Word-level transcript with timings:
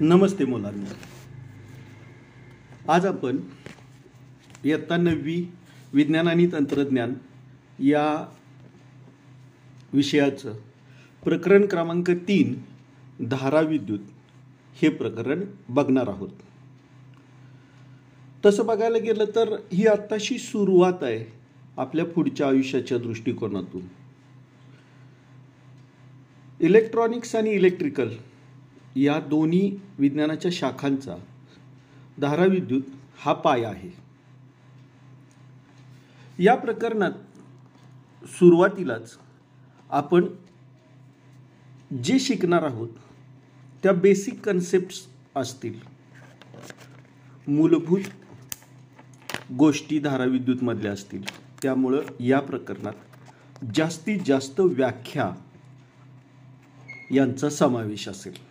नमस्ते 0.00 0.44
मुलांना. 0.44 0.94
आज 2.92 3.06
आपण 3.06 3.36
इयत्ता 4.64 4.96
नववी 4.96 5.52
विज्ञान 5.92 6.28
आणि 6.28 6.46
तंत्रज्ञान 6.52 7.14
या 7.78 8.32
विषयाचं 9.92 10.54
प्रकरण 11.24 11.66
क्रमांक 11.66 12.10
तीन 12.10 12.58
धारा 13.26 13.60
विद्युत 13.60 13.98
हे 14.82 14.88
प्रकरण 14.88 15.44
बघणार 15.68 16.08
आहोत. 16.08 16.30
तसं 18.46 18.66
बघायला 18.66 18.98
गेलं 18.98 19.24
तर 19.24 19.56
ही 19.72 19.86
आत्ताशी 19.86 20.38
सुरुवात 20.38 21.02
आहे 21.02 21.32
आपल्या 21.76 22.04
पुढच्या 22.04 22.48
आयुष्याच्या 22.48 22.98
दृष्टिकोनातून. 22.98 23.82
इलेक्ट्रॉनिक्स 26.60 27.36
आणि 27.36 27.50
इलेक्ट्रिकल 27.50 28.08
या 28.96 29.20
दोन्ही 29.20 29.78
विज्ञानाच्या 29.98 30.50
शाखांचा 30.54 31.16
धाराविद्युत 32.20 32.82
हा 33.18 33.32
पाया 33.32 33.68
आहे. 33.68 33.90
या 36.38 36.54
प्रकरणात 36.54 37.12
सुरुवातीलाच 38.26 39.18
आपण 39.90 40.24
जे 42.04 42.18
शिकणार 42.18 42.62
आहोत 42.62 42.88
त्या 43.82 43.92
बेसिक 43.92 44.40
कन्सेप्ट्स 44.40 45.06
असतील. 45.36 45.80
मूलभूत 47.48 48.00
गोष्टी 49.52 49.98
धाराविद्युतमधल्या 49.98 50.92
असतील. 50.92 51.22
त्यामुळं 51.62 52.02
या 52.20 52.40
प्रकरणात 52.40 52.92
जास्तीत 53.74 54.20
जास्त 54.26 54.60
व्याख्या 54.60 55.32
यांचा 57.10 57.50
समावेश 57.50 58.08
असेल. 58.08 58.45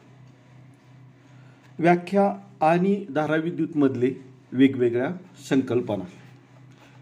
व्याख्या 1.80 2.32
आणि 2.66 2.96
धाराविद्युतमधले 3.10 4.12
वेगवेगळ्या 4.52 5.12
संकल्पना. 5.50 6.04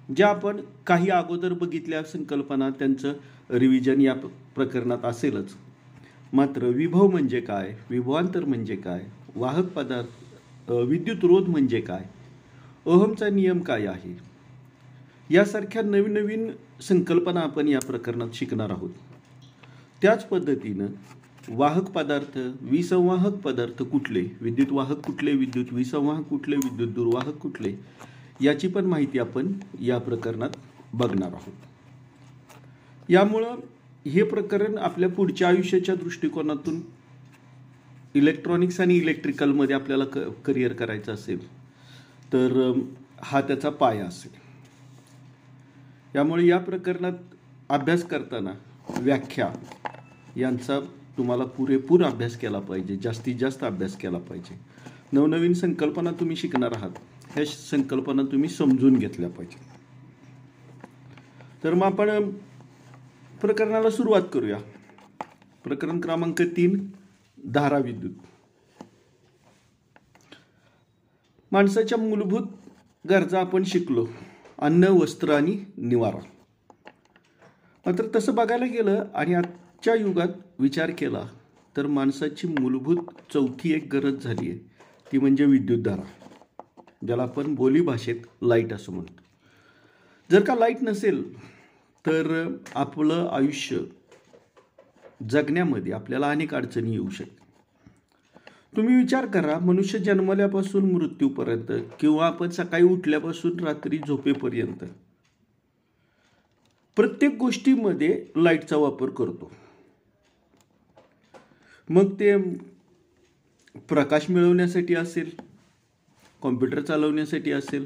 ज्या 0.09 0.27
आपण 0.29 0.61
काही 0.87 1.09
अगोदर 1.09 1.53
बघितल्या 1.53 2.03
संकल्पना 2.03 2.69
त्यांचं 2.69 3.13
रिव्हिजन 3.49 4.01
या 4.01 4.13
प्रकरणात 4.55 5.05
असेलच. 5.05 5.53
मात्र 6.33 6.67
विभव 6.67 7.07
म्हणजे 7.07 7.39
काय 7.41 7.73
विभवांतर 7.89 8.45
म्हणजे 8.45 8.75
काय 8.75 9.03
वाहक 9.35 9.65
पदार्थ 9.65 10.71
विद्युत 10.71 11.23
रोध 11.23 11.47
म्हणजे 11.47 11.81
काय 11.81 12.03
अहमचा 12.85 13.29
नियम 13.29 13.59
काय 13.59 13.85
आहे 13.87 14.15
यासारख्या 15.29 15.81
नवीन 15.81 16.13
नवीन 16.13 16.49
संकल्पना 16.81 17.39
आपण 17.39 17.67
या 17.67 17.79
प्रकरणात 17.79 18.29
शिकणार 18.33 18.69
आहोत. 18.69 18.89
त्याच 20.01 20.25
पद्धतीनं 20.27 20.87
वाहक 21.49 21.89
पदार्थ 21.91 22.37
विसंवाहक 22.61 23.33
पदार्थ 23.33 23.81
कुठले? 23.83 24.21
विद्युत 24.41 24.71
वाहक 24.71 24.99
कुठले? 25.05 25.31
विद्युत 25.31 25.73
विसंवाहक 25.73 26.27
कुठले? 26.27 26.55
विद्युत 26.55 26.89
दुर्वाहक 26.89 27.37
कुठले? 27.37 27.73
याची 28.41 28.67
पण 28.67 28.85
माहिती 28.85 29.19
आपण 29.19 29.51
या 29.79 29.97
प्रकरणात 29.97 30.49
बघणार 30.93 31.33
आहोत. 31.33 31.53
यामुळं 33.09 33.55
हे 34.05 34.23
प्रकरण 34.23 34.77
आपल्या 34.77 35.09
पुढच्या 35.09 35.47
आयुष्याच्या 35.47 35.95
दृष्टिकोनातून 35.95 36.81
इलेक्ट्रॉनिक्स 38.15 38.79
आणि 38.79 38.95
इलेक्ट्रिकलमध्ये 38.97 39.75
आपल्याला 39.75 40.05
क 40.05 40.17
करिअर 40.45 40.73
करायचं 40.73 41.13
असेल 41.13 41.47
तर 42.33 42.71
हा 43.21 43.41
त्याचा 43.41 43.69
पाया 43.69 44.05
असेल. 44.05 44.31
यामुळे 46.15 46.47
या 46.47 46.57
प्रकरणात 46.57 47.13
अभ्यास 47.69 48.03
करताना 48.03 48.53
व्याख्या 48.99 49.51
यांचा 50.37 50.79
तुम्हाला 51.17 51.45
पुरेपूर 51.45 52.03
अभ्यास 52.03 52.37
केला 52.37 52.59
पाहिजे 52.59 52.97
जास्तीत 52.97 53.35
जास्त 53.35 53.63
अभ्यास 53.63 53.97
केला 53.97 54.17
पाहिजे. 54.17 54.59
नवनवीन 55.13 55.53
संकल्पना 55.53 56.11
तुम्ही 56.11 56.35
शिकणार 56.35 56.71
आहात 56.75 56.91
ह्या 57.29 57.45
संकल्पना 57.45 58.21
तुम्ही 58.21 58.49
समजून 58.49 58.97
घेतल्या 58.97 59.29
पाहिजे. 59.29 59.59
तर 61.63 61.73
मग 61.73 61.85
आपण 61.85 62.29
प्रकरणाला 63.41 63.89
सुरुवात 63.89 64.21
करूया. 64.33 64.57
प्रकरण 65.63 66.01
क्रमांक 66.01 66.41
तीन 66.41 66.89
धारा 67.53 67.77
विद्युत. 67.77 68.11
माणसाच्या 71.51 71.97
मूलभूत 71.97 72.47
गरजा 73.09 73.39
आपण 73.39 73.63
शिकलो 73.63 74.07
अन्न 74.59 74.83
वस्त्र 74.83 75.33
आणि 75.33 75.65
निवारा. 75.77 76.19
मात्र 77.85 78.05
तसं 78.15 78.35
बघायला 78.35 78.65
गेलं 78.65 79.05
आणि 79.15 79.33
आजच्या 79.33 79.95
युगात 79.95 80.27
विचार 80.59 80.91
केला 80.97 81.25
तर 81.77 81.87
माणसाची 81.87 82.47
मूलभूत 82.47 82.97
चौथी 83.33 83.73
एक 83.73 83.87
गरज 83.93 84.23
झाली 84.23 84.49
आहे. 84.49 84.57
ती 85.11 85.17
म्हणजे 85.17 85.45
विद्युतधारा 85.45 86.03
ज्याला 87.05 87.23
आपण 87.23 87.55
बोलीभाषेत 87.55 88.15
लाइट 88.41 88.73
असं 88.73 88.93
म्हणतो. 88.93 89.21
जर 90.31 90.43
का 90.43 90.55
लाइट 90.55 90.77
नसेल 90.81 91.23
तर 92.07 92.55
आपलं 92.75 93.29
आयुष्य 93.31 93.77
जगण्यामध्ये 95.29 95.93
आपल्याला 95.93 96.29
अनेक 96.31 96.53
अडचणी 96.55 96.91
येऊ 96.91 97.09
शकतात. 97.09 97.39
तुम्ही 98.75 98.95
विचार 98.95 99.25
करा 99.25 99.57
मनुष्य 99.59 99.99
जन्मल्यापासून 99.99 100.91
मृत्यूपर्यंत 100.91 101.71
किंवा 101.99 102.25
आपण 102.27 102.49
सकाळी 102.49 102.83
उठल्यापासून 102.83 103.59
रात्री 103.59 103.97
झोपेपर्यंत 103.97 104.83
प्रत्येक 106.95 107.37
गोष्टीमध्ये 107.37 108.25
लाईटचा 108.35 108.77
वापर 108.77 109.09
करतो. 109.09 109.51
मग 111.89 112.13
ते 112.19 112.35
प्रकाश 113.87 114.29
मिळवण्यासाठी 114.29 114.95
असेल 114.95 115.29
कॉम्प्युटर 116.41 116.81
चालवण्यासाठी 116.81 117.51
असेल 117.51 117.85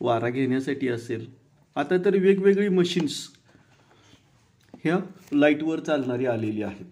वारा 0.00 0.28
घेण्यासाठी 0.28 0.88
असेल 0.88 1.26
आता 1.76 1.96
तर 2.04 2.16
वेगवेगळी 2.16 2.68
मशीन्स 2.68 3.28
ह्या 4.84 4.98
लाईटवर 5.32 5.80
चालणारी 5.80 6.26
आलेली 6.26 6.62
आहेत. 6.62 6.84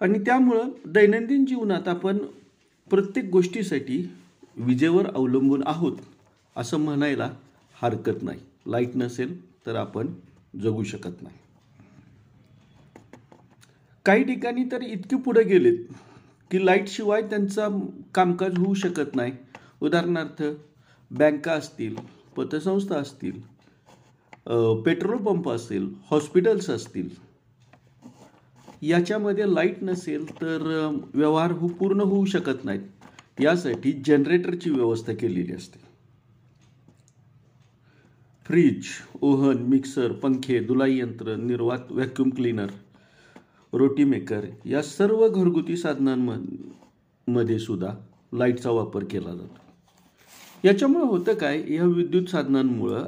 आणि 0.00 0.18
त्यामुळं 0.18 0.70
दैनंदिन 0.86 1.44
जीवनात 1.44 1.88
आपण 1.88 2.18
प्रत्येक 2.90 3.30
गोष्टीसाठी 3.30 4.02
विजेवर 4.56 5.06
अवलंबून 5.14 5.62
आहोत 5.66 5.96
असं 6.56 6.76
म्हणायला 6.76 7.30
हरकत 7.82 8.22
नाही. 8.22 8.40
लाइट 8.66 8.96
नसेल 8.96 9.40
तर 9.66 9.74
आपण 9.74 10.06
जगू 10.62 10.82
शकत 10.82 11.22
नाही. 11.22 11.36
काही 14.10 14.22
ठिकाणी 14.24 14.62
तर 14.70 14.82
इतके 14.82 15.16
पुढे 15.22 15.42
गेलेत 15.44 15.92
की 16.50 16.64
लाईटशिवाय 16.66 17.20
त्यांचं 17.22 17.78
कामकाज 18.14 18.56
होऊ 18.58 18.72
शकत 18.74 19.14
नाही. 19.16 19.32
उदाहरणार्थ 19.80 20.42
बँका 21.10 21.52
असतील 21.52 21.94
पतसंस्था 22.36 22.96
असतील 22.96 23.38
पेट्रोल 24.84 25.16
पंप 25.24 25.48
असेल 25.50 25.88
हॉस्पिटल्स 26.10 26.70
असतील 26.70 27.08
याच्यामध्ये 28.82 29.44
लाइट 29.54 29.82
नसेल 29.82 30.26
तर 30.40 30.66
व्यवहार 31.14 31.52
हो 31.52 31.68
पूर्ण 31.68 32.00
होऊ 32.00 32.24
शकत 32.24 32.64
नाहीत. 32.64 32.80
यासाठी 33.40 33.92
जनरेटरची 34.06 34.70
व्यवस्था 34.70 35.14
केलेली 35.14 35.52
असते. 35.52 35.78
फ्रीज 38.46 38.86
ओव्हन 39.20 39.62
मिक्सर 39.68 40.12
पंखे 40.12 40.60
धुलाई 40.60 40.98
यंत्र 40.98 41.36
निर्वात 41.36 41.92
व्हॅक्यूम 41.92 42.30
क्लीनर 42.30 42.70
रोटी 43.72 44.04
मेकर 44.04 44.44
या 44.64 44.82
सर्व 44.82 45.28
घरगुती 45.28 45.76
साधनांमध्ये 45.76 47.58
सुद्धा 47.58 47.94
लाईटचा 48.32 48.70
वापर 48.70 49.04
केला 49.04 49.34
जातो. 49.34 49.58
याच्यामुळं 50.64 51.04
होतं 51.04 51.34
काय? 51.34 51.74
या 51.74 51.84
विद्युत 51.84 52.26
साधनांमुळं 52.26 53.04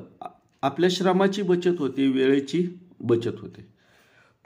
आपल्या 0.62 0.90
श्रमाची 0.90 1.42
बचत 1.42 1.78
होते 1.78 2.08
वेळेची 2.08 2.68
बचत 3.00 3.40
होते. 3.40 3.66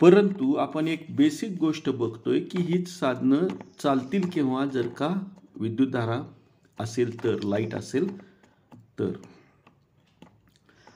परंतु 0.01 0.55
आपण 0.55 0.89
एक 0.89 1.07
बेसिक 1.11 1.59
गोष्ट 1.61 1.89
बघतोय 1.89 2.41
की 2.41 2.63
हीच 2.63 2.89
साधनं 2.89 3.39
चालतील 3.83 4.29
केव्हा? 4.33 4.67
जर 4.67 4.89
का 4.89 5.17
विद्युतधारा 5.57 6.23
असेल 6.81 7.25
तर 7.25 7.43
लाइट 7.43 7.75
असेल 7.75 8.21
तर. 8.75 9.13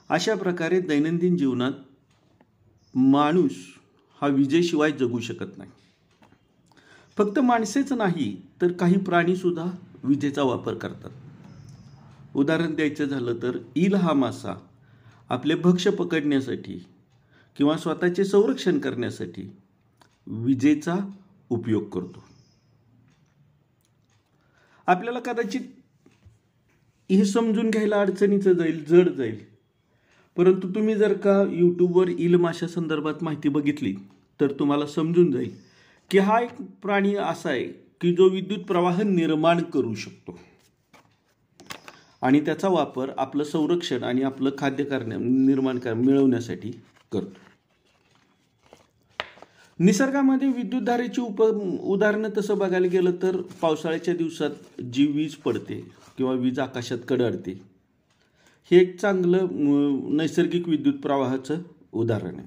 अशा 0.09 0.35
प्रकारे 0.35 0.81
दैनंदिन 0.81 1.37
जीवनात 1.37 1.73
माणूस 2.95 3.57
हा 4.21 4.27
विजेशिवाय 4.27 4.93
जगू 4.93 5.21
शकत 5.21 5.59
नाही. 5.59 5.71
फक्त 7.19 7.39
माणसेच 7.39 7.93
नाही 7.93 8.43
तर 8.63 8.73
काही 8.73 8.99
प्राणीसुद्धा 8.99 9.65
विजेचा 10.05 10.43
वापर 10.43 10.75
करतात. 10.75 11.11
उदाहरण 12.35 12.75
द्यायचं 12.75 13.05
झालं 13.05 13.35
तर 13.43 13.59
ईल 13.77 13.95
हा 13.95 14.13
मासा 14.13 14.55
आपले 15.29 15.55
भक्ष 15.55 15.89
पकडण्यासाठी 15.89 16.87
किंवा 17.57 17.77
स्वतःचे 17.77 18.25
संरक्षण 18.25 18.79
करण्यासाठी 18.79 19.57
विजेचा 20.27 20.97
उपयोग 21.51 21.89
करतो. 21.89 22.25
आपल्याला 24.87 25.21
कदाचित 25.21 25.61
हे 27.11 27.25
समजून 27.25 27.71
घ्यायला 27.71 28.01
अडचणीचं 28.01 28.53
जाईल 28.53 28.85
जड 28.85 29.09
जाईल. 29.09 29.39
परंतु 30.41 30.69
तुम्ही 30.69 30.95
जर 30.95 31.13
का 31.13 31.33
यूट्यूबवर 31.53 32.09
इल 32.09 32.35
माशा 32.35 32.67
संदर्भात 32.67 33.23
माहिती 33.23 33.49
बघितली 33.49 33.93
तर 34.41 34.53
तुम्हाला 34.53 34.87
समजून 34.87 35.31
जाईल 35.33 35.51
की 36.11 36.19
हा 36.19 36.41
एक 36.41 36.63
प्राणी 36.83 37.15
असा 37.15 37.51
आहे 37.51 37.65
की 38.01 38.13
जो 38.13 38.29
विद्युत 38.29 38.65
प्रवाह 38.65 39.03
निर्माण 39.03 39.63
करू 39.63 39.95
शकतो. 39.95 40.39
आणि 42.23 42.41
त्याचा 42.41 42.69
वापर 42.69 43.11
आपलं 43.19 43.45
संरक्षण 43.45 44.05
आणि 44.05 44.23
आपलं 44.23 44.51
खाद्य 44.59 44.85
करण्या 44.85 45.19
निर्माण 45.19 45.79
कर 45.79 45.95
मिळवण्यासाठी 45.95 46.71
करतो. 47.13 47.39
निसर्गामध्ये 49.79 50.49
विद्युतधारेची 50.49 51.21
उप 51.21 51.43
उदाहरणं 51.43 52.29
तसं 52.39 52.59
बघायला 52.59 52.87
गेलं 52.87 53.11
तर 53.23 53.41
पावसाळ्याच्या 53.63 54.15
दिवसात 54.15 54.81
जी 54.83 55.07
वीज 55.07 55.35
पडते 55.35 55.85
किंवा 56.17 56.33
वीज 56.33 56.59
आकाशात 56.59 56.99
कडळते 57.09 57.70
हे 58.71 58.81
एक 58.81 58.99
चांगलं 59.01 59.47
नैसर्गिक 60.17 60.69
विद्युत 60.69 60.95
प्रवाहाचं 60.95 61.63
उदाहरण 61.93 62.37
आहे. 62.37 62.47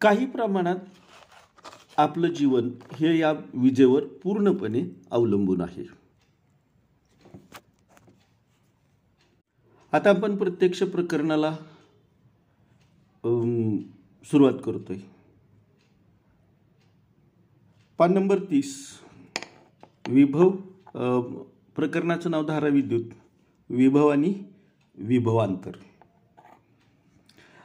काही 0.00 0.26
प्रमाणात 0.26 0.76
आपलं 1.96 2.32
जीवन 2.32 2.70
हे 2.92 3.18
या 3.18 3.32
विजेवर 3.54 4.04
पूर्णपणे 4.22 4.82
अवलंबून 5.10 5.60
आहे. 5.60 5.86
आता 9.92 10.10
आपण 10.10 10.36
प्रत्यक्ष 10.36 10.82
प्रकरणाला 10.82 11.56
सुरुवात 14.24 14.58
करतोय. 14.64 14.98
पान 17.98 18.12
नंबर 18.14 18.38
तीस. 18.50 18.76
विभव 20.08 20.50
प्रकरणाचं 21.76 22.30
नाव 22.30 22.44
धारा 22.46 22.68
विद्युत 22.68 23.04
विभव 23.70 24.08
आणि 24.08 24.34
विभवांतर. 24.98 25.70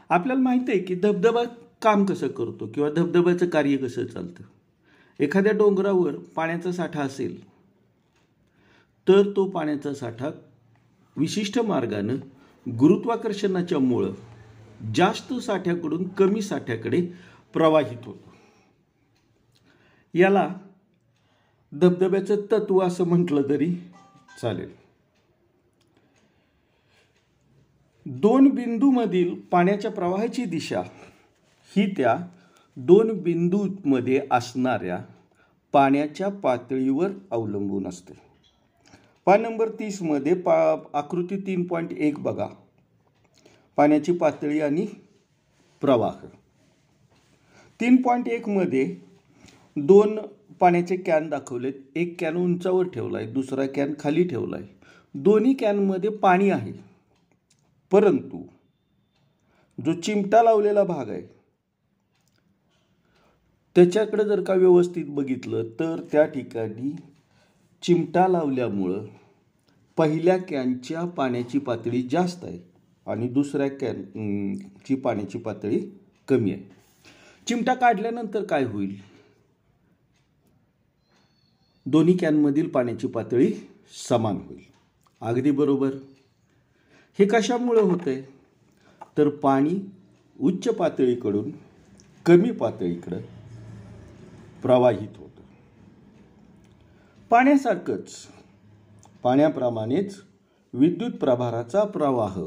आपल्याला 0.09 0.41
माहिती 0.41 0.71
आहे 0.71 0.81
की 0.81 0.95
धबधबा 0.95 1.43
काम 1.81 2.05
कसं 2.05 2.27
करतो 2.27 2.67
किंवा 2.67 2.89
धबधब्याचं 2.89 3.49
कार्य 3.49 3.77
कसं 3.77 4.05
चालतं? 4.05 4.43
एखाद्या 5.19 5.53
डोंगरावर 5.53 6.15
पाण्याचा 6.15 6.71
साठा 6.71 7.01
असेल 7.01 7.47
तर 9.07 9.31
तो 9.35 9.45
पाण्याचा 9.45 9.93
साठा 9.93 10.29
विशिष्ट 11.17 11.59
मार्गानं 11.59 12.15
गुरुत्वाकर्षणाच्या 12.79 13.79
मुळं 13.79 14.13
जास्त 14.95 15.33
साठ्याकडून 15.33 16.07
कमी 16.07 16.41
साठ्याकडे 16.41 17.01
प्रवाहित 17.53 17.97
होतो. 18.03 18.33
याला 20.13 20.55
धबधब्याचं 21.73 22.35
तत्व 22.51 22.79
असं 22.79 23.03
म्हटलं 23.03 23.41
तरी 23.49 23.75
चालेल. 24.41 24.84
दोन 28.05 28.49
बिंदूमधील 28.49 29.35
पाण्याच्या 29.51 29.91
प्रवाहाची 29.91 30.45
दिशा 30.45 30.81
ही 31.75 31.85
त्या 31.97 32.17
दोन 32.75 33.11
बिंदूमध्ये 33.21 34.21
असणाऱ्या 34.31 34.99
पाण्याच्या 35.73 36.29
पातळीवर 36.29 37.09
अवलंबून 37.31 37.87
असते. 37.87 38.13
पान 39.25 39.41
नंबर 39.41 39.69
तीसमध्ये 39.69 40.33
पा 40.33 40.75
आकृती 40.93 41.37
तीन 41.37 41.63
पॉईंट 41.63 41.93
एक 41.93 42.19
बघा. 42.19 42.47
पाण्याची 43.77 44.11
पातळी 44.11 44.61
आणि 44.61 44.85
प्रवाह. 45.81 46.25
तीन 47.81 48.01
पॉईंट 48.01 48.27
एकमध्ये 48.27 48.95
दोन 49.75 50.19
पाण्याचे 50.59 50.95
कॅन 50.95 51.29
दाखवलेत. 51.29 51.73
एक 51.95 52.15
कॅन 52.19 52.35
उंचावर 52.35 52.87
ठेवला 52.87 53.17
आहे 53.17 53.27
दुसरा 53.27 53.65
कॅन 53.65 53.93
खाली 53.99 54.23
ठेवला 54.23 54.57
आहे 54.57 54.67
दोन्ही 55.13 55.53
कॅनमध्ये 55.53 56.09
पाणी 56.09 56.49
आहे. 56.49 56.94
परंतु 57.91 58.43
जो 59.85 59.93
चिमटा 60.01 60.43
लावलेला 60.43 60.83
भाग 60.83 61.09
आहे 61.09 61.21
त्याच्याकडे 63.75 64.23
जर 64.23 64.43
का 64.43 64.53
व्यवस्थित 64.53 65.05
बघितलं 65.07 65.69
तर 65.79 66.01
त्या 66.11 66.25
ठिकाणी 66.25 66.95
चिमटा 67.81 68.27
लावल्यामुळं 68.27 69.05
पहिल्या 69.97 70.37
कॅनच्या 70.37 71.05
पाण्याची 71.05 71.59
पातळी 71.59 72.01
जास्त 72.01 72.45
आहे 72.45 72.59
आणि 73.07 73.27
दुसऱ्या 73.27 73.67
कॅन 73.67 74.03
ची 74.87 74.95
पाण्याची 74.95 75.37
पातळी 75.37 75.79
कमी 76.27 76.51
आहे. 76.51 76.61
चिमटा 77.47 77.73
काढल्यानंतर 77.73 78.43
काय 78.43 78.63
होईल? 78.63 78.95
दोन्ही 81.85 82.17
कॅनमधील 82.17 82.69
पाण्याची 82.69 83.07
पातळी 83.07 83.53
समान 84.09 84.35
होईल. 84.35 84.63
अगदी 85.21 85.51
बरोबर? 85.51 85.89
हे 87.19 87.25
कशामुळं 87.25 87.81
होतं 87.81 88.09
आहे 88.09 88.21
तर 89.17 89.29
पाणी 89.29 89.91
उच्च 90.39 90.67
पातळीकडून 90.67 91.51
कमी 92.25 92.51
पातळीकडं 92.51 93.19
प्रवाहित 94.61 95.17
होतं. 95.17 95.41
पाण्यासारखंच 97.29 98.27
पाण्याप्रमाणेच 99.23 100.21
विद्युत 100.73 101.11
प्रभाराचा 101.11 101.83
प्रवाह 101.83 102.43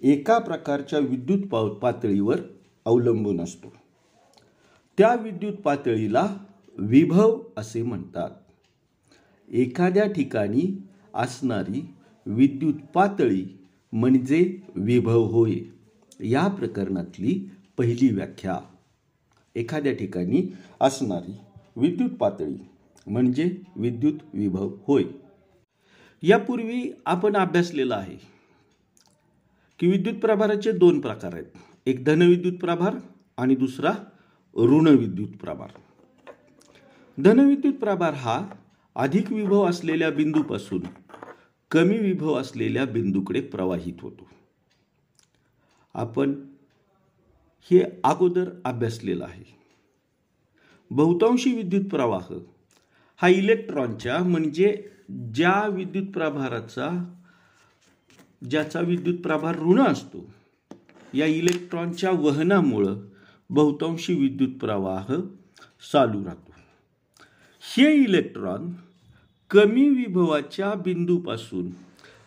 एका 0.00 0.38
प्रकारच्या 0.38 0.98
विद्युत 0.98 1.48
पा 1.48 1.68
पातळीवर 1.68 2.40
अवलंबून 2.84 3.40
असतो. 3.40 3.72
त्या 4.98 5.14
विद्युत 5.14 5.52
पातळीला 5.52 6.36
विभव 6.78 7.40
असे 7.56 7.82
म्हणतात. 7.82 8.30
एखाद्या 9.48 10.12
ठिकाणी 10.12 10.88
असणारी 11.14 11.93
विद्युत 12.26 12.74
पातळी 12.74 13.58
म्हणजे 13.92 14.58
विभव 14.74 15.22
होय. 15.22 15.54
या 16.20 16.48
प्रकरणातली 16.48 17.50
पहिली 17.78 18.14
व्याख्या. 18.14 18.58
एखाद्या 19.54 19.92
ठिकाणी 19.92 20.52
असणारी 20.80 21.36
विद्युत 21.76 22.10
पातळी 22.10 22.56
म्हणजे 23.06 23.56
विद्युत 23.76 24.14
विभव 24.34 24.70
होय. 24.86 25.04
यापूर्वी 26.22 26.92
आपण 27.06 27.36
अभ्यासलेलं 27.36 27.94
आहे 27.94 28.16
की 29.78 29.86
विद्युत 29.86 30.14
प्रभाराचे 30.14 30.72
दोन 30.72 31.00
प्रकार 31.00 31.34
आहेत. 31.34 31.46
एक 31.86 32.04
धनविद्युत 32.04 32.52
प्रभार 32.52 32.96
आणि 33.38 33.54
दुसरा 33.54 33.92
ऋण 34.56 34.88
विद्युत 34.88 35.28
प्रभार. 35.28 35.68
धनविद्युत 37.22 37.74
प्रभार 37.74 38.14
हा 38.14 38.46
अधिक 38.94 39.32
विभव 39.32 39.68
असलेल्या 39.68 40.10
बिंदूपासून 40.10 40.80
कमी 41.70 41.98
विभव 41.98 42.34
असलेल्या 42.34 42.84
बिंदूकडे 42.84 43.40
प्रवाहित 43.40 43.94
होतो. 44.00 44.28
आपण 45.94 46.34
हे 47.70 47.82
अगोदर 48.04 48.50
अभ्यासलेलं 48.64 49.24
आहे. 49.24 49.44
बहुतांशी 50.90 51.54
विद्युत 51.54 51.84
प्रवाह 51.90 52.34
हा 53.16 53.28
इलेक्ट्रॉनच्या 53.28 54.18
म्हणजे 54.18 54.88
ज्या 55.34 55.68
विद्युत 55.68 56.06
प्रभाराचा 56.06 57.14
ज्याचा 58.50 58.80
विद्युत 58.80 59.18
प्रभार 59.18 59.58
ऋण 59.58 59.80
असतो 59.80 60.34
या 61.14 61.26
इलेक्ट्रॉनच्या 61.26 62.10
वहनामुळं 62.10 63.00
बहुतांशी 63.50 64.14
विद्युत 64.14 64.58
प्रवाह 64.60 65.14
चालू 65.92 66.24
राहतो. 66.24 66.52
हे 67.76 67.92
इलेक्ट्रॉन 67.94 68.72
कमी 69.54 69.88
विभवाच्या 69.88 70.74
बिंदूपासून 70.74 71.70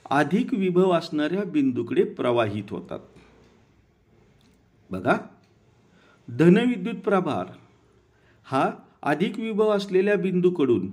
अधिक 0.09 0.53
विभव 0.53 0.91
असणाऱ्या 0.91 1.43
बिंदूकडे 1.43 2.03
प्रवाहित 2.03 2.63
होतात. 2.69 2.99
बघा. 4.91 5.17
धनविद्युत 6.29 6.95
प्रभार 6.95 7.45
हा 8.43 8.71
अधिक 9.03 9.39
विभव 9.39 9.69
असलेल्या 9.69 10.15
बिंदूकडून 10.15 10.91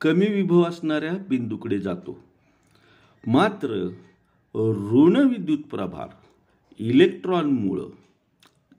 कमी 0.00 0.26
विभव 0.26 0.62
असणाऱ्या 0.62 1.12
बिंदूकडे 1.28 1.78
जातो. 1.78 2.18
मात्र 3.26 3.68
ऋण 4.54 5.16
विद्युत 5.16 5.58
प्रभार 5.58 6.08
इलेक्ट्रॉनमुळं 6.78 7.88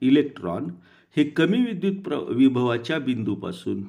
इलेक्ट्रॉन 0.00 0.66
हे 1.16 1.24
कमी 1.24 1.64
विद्युत 1.64 1.96
प्र 1.96 2.16
विभवाच्या 2.16 2.98
बिंदूपासून 2.98 3.82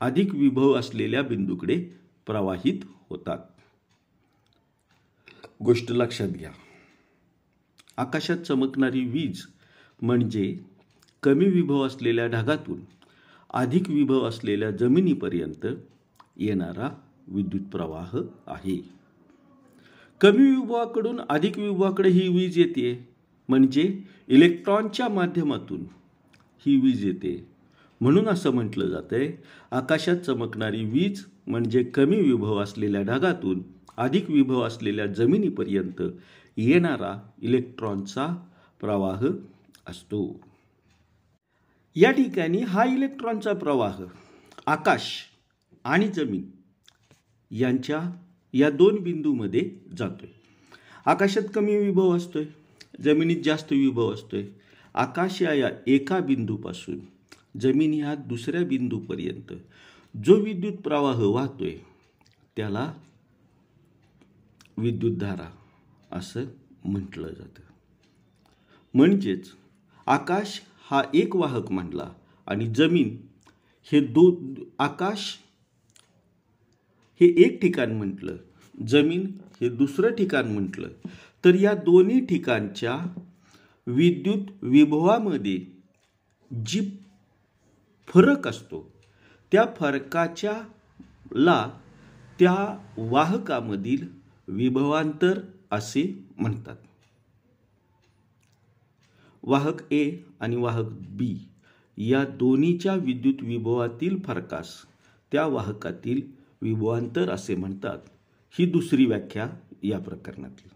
अधिक 0.00 0.34
विभव 0.34 0.74
असलेल्या 0.74 1.22
बिंदूकडे 1.22 2.03
प्रवाहित 2.26 2.80
होतात. 3.08 3.38
गोष्ट 5.64 5.92
लक्षात 5.92 6.28
घ्या. 6.28 6.50
आकाशात 7.96 8.36
चमकणारी 8.36 9.04
वीज 9.04 9.46
म्हणजे 10.02 10.60
कमी 11.22 11.44
विभव 11.44 11.86
असलेल्या 11.86 12.26
ढगातून 12.26 12.80
अधिक 13.50 13.90
विभव 13.90 14.24
असलेल्या 14.24 14.70
जमिनीपर्यंत 14.70 15.66
येणारा 16.36 17.02
विद्युत 17.28 17.62
प्रवाह 17.72 18.16
आहे. 18.46 18.90
कमी 20.20 20.50
विभवाकडून 20.50 21.20
अधिक 21.28 21.58
विभवाकडे 21.58 22.08
ही 22.08 22.28
वीज 22.28 22.58
येते. 22.58 23.08
म्हणजे 23.48 24.02
इलेक्ट्रॉनच्या 24.28 25.08
माध्यमातून 25.08 25.84
ही 26.66 26.80
वीज 26.80 27.04
येते. 27.04 27.53
म्हणून 28.00 28.28
असं 28.28 28.50
म्हटलं 28.50 28.86
जातंय 28.86 29.30
आकाशात 29.70 30.16
चमकणारी 30.16 30.84
वीज 30.84 31.24
म्हणजे 31.46 31.82
कमी 31.84 32.20
विभव 32.20 32.58
असलेल्या 32.58 33.02
ढगातून 33.02 33.62
अधिक 33.96 34.30
विभव 34.30 34.62
असलेल्या 34.62 35.06
जमिनीपर्यंत 35.06 36.02
येणारा 36.56 37.14
इलेक्ट्रॉनचा 37.42 38.26
प्रवाह 38.80 39.24
असतो. 39.86 40.40
या 41.96 42.10
ठिकाणी 42.10 42.58
हा 42.58 42.84
इलेक्ट्रॉनचा 42.84 43.52
प्रवाह 43.52 44.02
आकाश 44.66 45.10
आणि 45.84 46.08
जमीन 46.08 46.44
यांच्या 47.50 48.00
या 48.54 48.70
दोन 48.70 48.98
बिंदूमध्ये 49.02 49.70
जातोय. 49.98 50.28
आकाशात 51.06 51.42
कमी 51.54 51.76
विभव 51.76 52.16
असतोय 52.16 52.44
जमिनीत 53.00 53.42
जास्त 53.44 53.72
विभव 53.72 54.12
असतोय. 54.14 54.44
आकाश 54.94 55.42
या 55.42 55.70
एका 55.86 56.18
बिंदूपासून 56.18 56.98
जमीन 57.60 57.94
ह्या 57.94 58.14
दुसऱ्या 58.14 58.64
बिंदूपर्यंत. 58.64 59.52
जो 60.24 60.34
विद्युत 60.34 60.72
प्रवाह 60.72 61.20
वाहतोय 61.20 61.76
त्याला 62.56 62.92
विद्युतधारा 64.76 65.50
असं 66.12 66.44
म्हटलं 66.84 67.28
जातं. 67.28 67.60
म्हणजेच 68.94 69.50
आकाश 70.06 70.60
हा 70.90 71.02
एक 71.14 71.36
वाहक 71.36 71.70
मांडला 71.72 72.10
आणि 72.46 72.66
जमीन 72.66 73.16
हे 73.92 74.00
दो 74.00 74.40
आकाश 74.78 75.38
हे 77.20 77.26
एक 77.26 77.60
ठिकाण 77.60 77.92
म्हटलं 77.92 78.36
जमीन 78.86 79.32
हे 79.60 79.68
दुसरं 79.68 80.10
ठिकाण 80.10 80.46
म्हटलं 80.46 80.88
तर 81.44 81.54
या 81.54 81.74
दोन्ही 81.74 82.26
ठिकाणच्या 82.26 83.20
विद्युत 83.86 84.46
विभवामध्ये 84.62 85.66
जी 86.66 86.80
फरक 88.08 88.48
असतो. 88.48 88.92
त्या 89.52 89.64
फरकाच्या 89.76 90.62
ला 91.32 91.70
त्या 92.38 92.78
वाहकामधील 92.98 94.06
विभवांतर 94.48 95.40
असे 95.70 96.26
म्हणतात. 96.38 96.76
वाहक 99.42 99.92
ए 99.92 100.16
आणि 100.40 100.56
वाहक 100.56 100.84
बी 100.90 101.48
या 101.96 102.24
दोन्हीच्या 102.24 102.94
विद्युत 102.94 103.34
विभवातील 103.42 104.22
फरकास 104.24 104.68
त्या 105.32 105.46
वाहकातील 105.46 106.20
विभवांतर 106.62 107.30
असे 107.30 107.54
म्हणतात. 107.54 107.98
ही 108.58 108.66
दुसरी 108.66 109.04
व्याख्या 109.04 109.48
या 109.82 109.98
प्रकरणातली. 109.98 110.68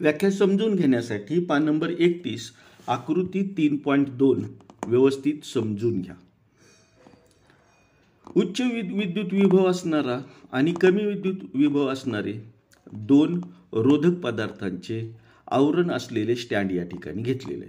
व्याख्या 0.00 0.30
समजून 0.30 0.74
घेण्यासाठी 0.74 1.40
पान 1.40 1.64
नंबर 1.64 1.90
एकतीस 1.90 2.52
आकृती 2.88 3.54
तीन 3.56 3.76
पॉईंट 3.76 4.08
दोन. 4.08 4.44
व्यवस्थित 4.86 5.44
समजून 5.44 6.00
घ्या. 6.00 6.14
उच्च 8.36 8.60
विद 8.60 8.92
विद्युत 8.92 9.32
विभव 9.32 9.66
असणारा 9.70 10.18
आणि 10.52 10.72
कमी 10.72 11.04
विद्युत 11.04 11.44
विभव 11.54 11.88
असणारे 11.88 12.32
दोन 12.86 13.40
रोधक 13.72 14.20
पदार्थांचे 14.20 15.00
आवरण 15.46 15.90
असलेले 15.90 16.36
स्टँड 16.36 16.72
या 16.72 16.84
ठिकाणी 16.84 17.22
घेतलेले. 17.22 17.66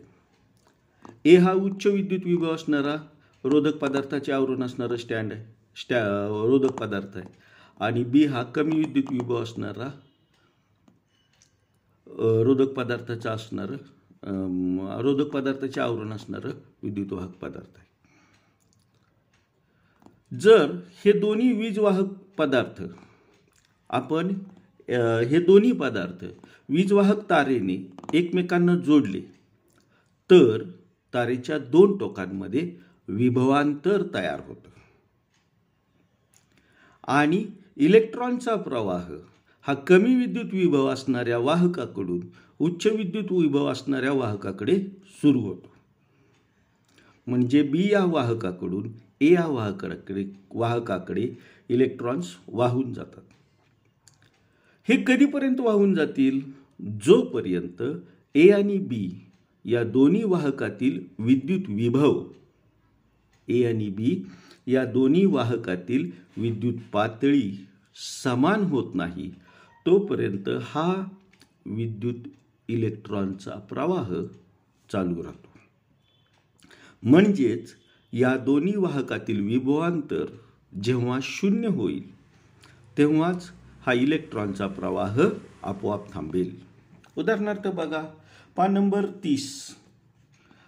ए 1.25 1.35
हा 1.35 1.53
उच्च 1.53 1.85
विद्युत 1.87 2.25
विभव 2.25 2.53
असणारा 2.55 2.95
रोधक 3.43 3.77
पदार्थाचे 3.77 4.31
आवरण 4.31 4.63
असणारा 4.63 4.97
स्टँड 4.97 5.33
आहे. 5.33 5.43
स्टॅ 5.77 6.01
रोधक 6.49 6.71
पदार्थ 6.71 7.17
आहे. 7.17 7.27
आणि 7.79 8.03
बी 8.03 8.25
हा 8.25 8.43
कमी 8.43 8.77
विद्युत 8.77 9.11
विभव 9.11 9.41
असणारा 9.43 9.89
रोधक 12.43 12.73
पदार्थाचा 12.73 13.31
असणारं 13.31 13.77
रोधक 14.25 15.29
पदार्थाचे 15.33 15.81
आवरण 15.81 16.11
असणारं 16.13 16.51
विद्युतवाहक 16.83 17.31
पदार्थ 17.41 17.77
आहे. 17.77 17.83
जर 20.31 20.71
हे 21.05 21.11
दोन्ही 21.19 21.51
वीजवाहक 21.53 22.13
पदार्थ 22.37 22.81
आपण 23.89 24.33
हे 24.89 25.39
दोन्ही 25.45 25.71
पदार्थ 25.71 26.25
वीजवाहक 26.69 27.19
तारेने 27.29 27.75
एकमेकांना 28.13 28.75
जोडले 28.75 29.21
तर 30.29 30.63
तारेच्या 31.13 31.57
दोन 31.71 31.95
टोकांमध्ये 31.97 32.69
विभवांतर 33.07 34.03
तयार 34.13 34.39
होतं. 34.47 34.69
आणि 37.07 37.45
इलेक्ट्रॉनचा 37.77 38.55
प्रवाह 38.55 39.11
हा 39.65 39.73
कमी 39.87 40.15
विद्युत 40.15 40.53
विभव 40.53 40.87
असणाऱ्या 40.87 41.37
वाहकाकडून 41.37 42.19
उच्च 42.59 42.87
विद्युत 42.87 43.31
विभव 43.31 43.67
असणाऱ्या 43.67 44.11
वाहकाकडे 44.11 44.79
सुरू 45.21 45.39
होतो. 45.39 45.73
म्हणजे 47.27 47.61
बी 47.63 47.91
या 47.91 48.03
वाहकाकडून 48.05 48.91
ए 49.21 49.31
या 49.33 49.45
वाहकाकडे 49.47 50.25
वाहकाकडे 50.51 51.27
इलेक्ट्रॉन्स 51.69 52.35
वाहून 52.47 52.93
जातात. 52.93 53.21
हे 54.89 55.03
कधीपर्यंत 55.07 55.59
वाहून 55.59 55.93
जातील? 55.93 56.41
जोपर्यंत 57.05 57.83
ए 58.35 58.49
आणि 58.49 58.77
बी 58.77 59.09
या 59.65 59.83
दोन्ही 59.83 60.23
वाहकातील 60.23 60.99
विद्युत 61.19 61.69
विभव 61.69 62.23
ए 63.47 63.63
आणि 63.63 63.89
बी 63.89 64.23
या 64.67 64.85
दोन्ही 64.85 65.25
वाहकातील 65.25 66.11
विद्युत 66.37 66.73
पातळी 66.93 67.51
समान 68.23 68.63
होत 68.63 68.95
नाही 68.95 69.29
तोपर्यंत 69.85 70.49
हा 70.61 71.05
विद्युत 71.65 72.27
इलेक्ट्रॉनचा 72.67 73.51
प्रवाह 73.51 74.13
चालू 74.91 75.23
राहतो. 75.23 75.47
म्हणजेच 77.03 77.73
या 78.13 78.37
दोन्ही 78.37 78.73
वाहकातील 78.75 79.45
विभवांतर 79.45 80.25
जेव्हा 80.83 81.19
शून्य 81.21 81.67
होईल 81.67 82.15
तेव्हाच 82.97 83.51
हा 83.85 83.93
इलेक्ट्रॉनचा 83.93 84.67
प्रवाह 84.67 85.21
आपोआप 85.63 86.13
थांबेल. 86.13 86.55
उदाहरणार्थ 87.17 87.67
बघा 87.67 88.03
पान 88.55 88.73
नंबर 88.73 89.05
तीस. 89.05 89.75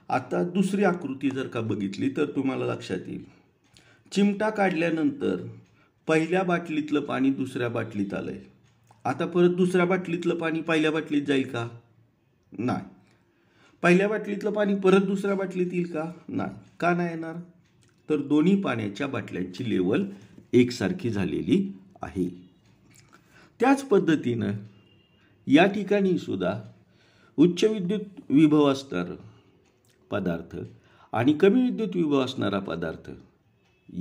आता 0.09 0.43
दुसरी 0.43 0.83
आकृती 0.83 1.29
जर 1.29 1.47
का 1.47 1.61
बघितली 1.61 2.09
तर 2.09 2.25
तुम्हाला 2.25 2.65
लक्षात 2.65 3.07
येईल. 3.07 3.25
चिमटा 4.11 4.49
काढल्यानंतर 4.49 5.47
पहिल्या 6.07 6.43
बाटलीतलं 6.43 6.99
पाणी 6.99 7.29
दुसऱ्या 7.29 7.69
बाटलीत 7.69 8.13
आलंय. 8.13 8.39
आता 9.05 9.25
परत 9.25 9.49
दुसऱ्या 9.49 9.85
बाटलीतलं 9.85 10.35
पाणी 10.35 10.61
पहिल्या 10.61 10.91
बाटलीत 10.91 11.21
जाईल 11.21 11.47
का? 11.47 11.67
नाही. 12.51 12.83
पहिल्या 13.83 14.07
बाटलीतलं 14.07 14.51
पाणी 14.51 14.75
परत 14.75 15.01
दुसऱ्या 15.01 15.35
बाटलीत 15.35 15.73
येईल 15.73 15.91
का? 15.91 16.11
नाही. 16.29 16.51
का 16.79 16.93
नाही 16.93 17.09
येणार? 17.09 17.35
तर 18.09 18.17
दोन्ही 18.17 18.61
पाण्याच्या 18.61 19.07
बाटल्यांची 19.07 19.69
लेवल 19.69 20.05
एकसारखी 20.53 21.09
झालेली 21.09 21.71
आहे. 22.01 22.27
त्याच 23.59 23.83
पद्धतीनं 23.83 24.51
या 25.47 25.65
ठिकाणी 25.65 26.17
सुद्धा 26.17 26.61
उच्च 27.37 27.63
विद्युत 27.63 27.99
विभव 28.29 28.65
असणार 28.65 29.05
पदार्थ 30.11 30.55
आणि 31.13 31.33
कमी 31.33 31.61
विद्युत 31.61 31.95
विभव 31.95 32.19
असणारा 32.19 32.59
पदार्थ 32.59 33.09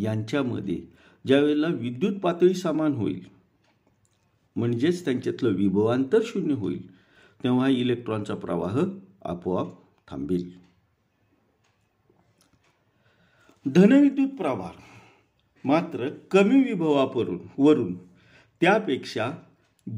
यांच्यामध्ये 0.00 0.80
ज्यावेळेला 1.24 1.66
विद्युत 1.66 2.12
पातळी 2.12 2.54
समान 2.54 2.92
होईल 2.92 3.20
म्हणजेच 4.56 5.04
त्यांच्यातलं 5.04 5.48
विभवांतर 5.48 6.18
शून्य 6.24 6.54
होईल 6.54 6.82
तेव्हा 7.44 7.68
इलेक्ट्रॉनचा 7.68 8.34
प्रवाह 8.34 8.80
आपोआप 9.24 9.68
थांबेल. 10.08 10.58
धनविद्युत 13.68 14.28
प्रवाह 14.28 14.72
मात्र 15.64 16.08
कमी 16.08 16.62
विभवावरून 16.62 17.38
वरून 17.58 18.06
त्यापेक्षा 18.60 19.32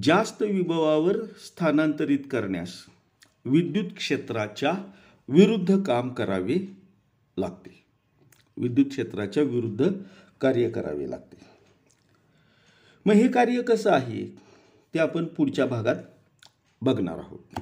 जास्त 0.03 0.43
विभवावर 0.43 1.25
स्थानांतरित 1.25 2.19
करण्यास 2.31 2.73
विद्युत 3.45 3.85
क्षेत्राच्या 3.97 4.73
विरुद्ध 5.29 5.83
काम 5.83 6.09
करावे 6.09 6.77
लागते. 7.39 7.85
विद्युत 8.57 8.87
क्षेत्राच्या 8.87 9.43
विरुद्ध 9.43 9.93
कार्य 10.41 10.71
करावे 10.71 11.11
लागते. 11.11 11.37
मग 13.07 13.13
हे 13.13 13.29
कार्य 13.29 13.63
कसं 13.63 13.93
आहे? 13.93 14.27
ते 14.95 14.99
आपण 14.99 15.25
पुढच्या 15.25 15.67
भागात 15.67 15.97
बघणार 16.83 17.19
आहोत. 17.19 17.61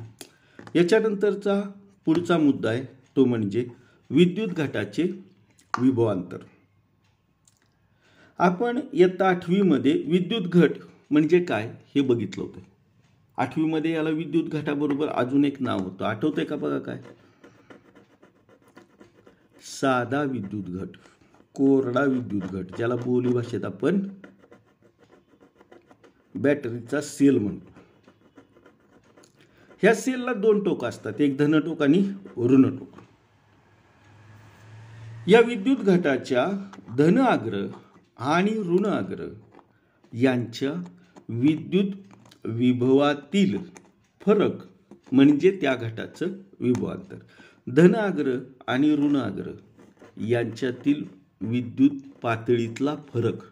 याच्यानंतरचा 0.74 1.62
पुढचा 2.04 2.38
मुद्दा 2.38 2.70
आहे 2.70 2.84
तो 3.16 3.24
म्हणजे 3.24 3.66
विद्युत 4.10 4.48
घटाचे 4.48 5.02
विभवांतर. 5.80 6.38
आपण 8.38 8.80
इयत्ता 8.92 9.28
आठवीमध्ये 9.28 9.92
विद्युत 10.06 10.42
घट 10.42 10.70
म्हणजे 11.10 11.44
काय 11.44 11.72
हे 11.94 12.00
बघितलं 12.00 12.44
होतं. 12.44 12.60
आठवीमध्ये 13.38 13.92
याला 13.92 14.10
विद्युत 14.10 14.44
घटाबरोबर 14.44 15.08
अजून 15.08 15.44
एक 15.44 15.62
नाव 15.62 15.78
होतं. 15.78 16.04
आठवतंय 16.04 16.44
का 16.44 16.56
बघा 16.56 16.78
काय? 16.78 17.00
साधा 19.80 20.22
विद्युत 20.22 20.64
घट 20.64 20.96
कोरडा 21.54 22.02
विद्युत 22.04 22.42
घट 22.42 22.76
ज्याला 22.76 22.96
बोली 22.96 23.28
भाषेत 23.28 23.64
आपण 23.64 24.08
बॅटरीचा 26.34 27.00
सेल 27.00 27.38
म्हणतो. 27.38 27.75
ह्या 29.82 29.94
सेलला 29.94 30.32
दोन 30.32 30.62
टोक 30.64 30.84
असतात. 30.84 31.20
एक 31.20 31.36
धनटोक 31.38 31.82
आणि 31.82 32.02
ऋणटोक 32.36 32.98
या 35.28 35.40
विद्युत 35.40 35.76
घटाच्या 35.76 36.46
धन 36.98 37.18
आग्रह 37.18 37.68
आणि 38.18 38.58
ऋण 38.58 38.84
आग्रह 38.86 39.28
यांच्या 40.12 40.72
विद्युत 41.28 41.92
विभवातील 42.44 43.58
फरक 44.20 44.52
म्हणजे 45.12 45.58
त्या 45.60 45.74
घटाचं 45.74 46.26
विभवांतर. 46.60 47.16
धन 47.66 47.94
आग्रह 47.94 48.38
आणि 48.66 48.94
ऋण 48.94 49.16
आग्रह 49.16 50.24
यांच्यातील 50.26 51.04
विद्युत 51.40 52.00
पातळीतला 52.22 52.94
फरक. 53.14 53.42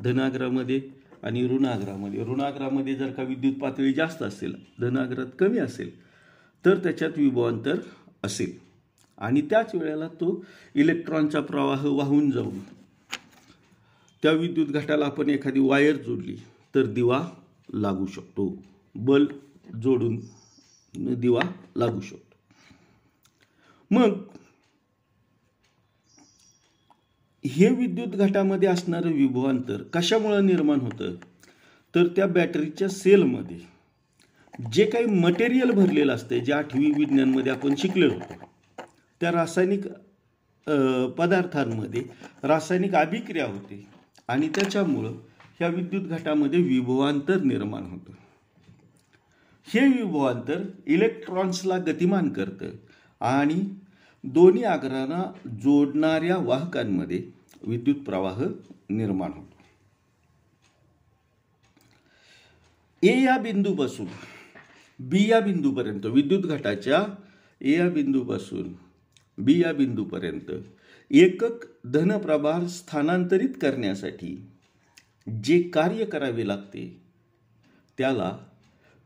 धनाग्रामध्ये 0.00 0.80
आणि 1.26 1.48
ऋणाग्रामध्ये 1.48 2.24
ऋणाग्रामध्ये 2.24 2.94
जर 2.94 3.10
का 3.10 3.22
विद्युत 3.22 3.54
पातळी 3.54 3.92
जास्त 3.92 4.22
असेल 4.22 4.54
धनाग्रात 4.80 5.26
कमी 5.38 5.58
असेल 5.58 5.90
तर 6.64 6.78
त्याच्यात 6.78 7.10
विभवांतर 7.16 7.78
असेल. 8.22 8.52
आणि 9.18 9.40
त्याच 9.40 9.74
वेळेला 9.74 10.08
तो 10.08 10.44
इलेक्ट्रॉनचा 10.74 11.40
प्रवाह 11.40 11.86
वाहून 11.86 12.30
जाऊन 12.30 12.58
त्या 14.22 14.32
विद्युत 14.32 14.66
घाटाला 14.66 15.06
आपण 15.06 15.30
एखादी 15.30 15.60
वायर 15.60 15.96
जोडली 15.96 16.36
तर 16.74 16.86
दिवा 16.86 17.28
लागू 17.74 18.06
शकतो. 18.06 18.62
बल्ब 18.94 19.30
जोडून 19.82 20.20
दिवा 20.94 21.40
लागू 21.76 22.00
शकतो. 22.00 22.34
मग 23.90 24.22
हे 27.48 27.68
विद्युत 27.68 28.14
घटामध्ये 28.16 28.68
असणारं 28.68 29.12
विभवांतर 29.12 29.82
कशामुळं 29.92 30.46
निर्माण 30.46 30.80
होतं? 30.80 31.14
तर 31.94 32.06
त्या 32.16 32.26
बॅटरीच्या 32.26 32.88
सेलमध्ये. 32.88 33.58
जे 34.72 34.84
काही 34.86 35.06
मटेरियल 35.20 35.70
भरलेलं 35.70 36.14
असते 36.14 36.40
जे 36.40 36.52
आठवी 36.52 36.90
विज्ञानमध्ये 36.96 37.52
आपण 37.52 37.74
शिकलेलो 37.78 38.14
होतो 38.14 38.48
त्या 39.20 39.32
रासायनिक 39.32 39.86
पदार्थांमध्ये 41.18 42.02
रासायनिक 42.42 42.94
अभिक्रिया 42.94 43.46
होते 43.46 43.84
आणि 44.28 44.48
त्याच्यामुळं 44.48 45.12
ह्या 45.58 45.68
विद्युत 45.68 46.02
घटामध्ये 46.02 46.60
विभवांतर 46.62 47.42
निर्माण 47.42 47.82
होतं. 47.82 48.12
हे 49.66 49.86
विभवांतर 49.88 50.62
इलेक्ट्रॉन्सला 50.86 51.78
गतिमान 51.78 52.28
करतं 52.28 52.70
आणि 53.20 53.60
दोन्ही 54.24 54.64
आग्रांना 54.64 55.22
जोडणाऱ्या 55.62 56.36
वाहकांमध्ये 56.36 57.22
विद्युत 57.62 57.96
प्रवाह 57.96 58.42
निर्माण 58.90 59.32
होतो. 59.32 59.54
ए 63.02 63.22
या 63.22 63.38
बिंदूपासून 63.38 64.06
बी 64.98 65.30
या 65.30 65.40
बिंदूपर्यंत 65.40 66.06
विद्युत 66.06 66.42
घटाच्या 66.42 67.04
ए 67.60 67.76
या 67.78 67.88
बिंदूपासून 67.90 68.72
बी 69.38 69.62
या 69.62 69.72
बिंदूपर्यंत 69.72 70.52
एकक 71.10 71.66
धनप्रभार 71.86 72.66
स्थानांतरित 72.66 73.48
करण्यासाठी 73.62 74.46
जे 75.44 75.62
कार्य 75.62 76.04
करावे 76.04 76.48
लागते 76.48 77.02
त्याला 77.98 78.38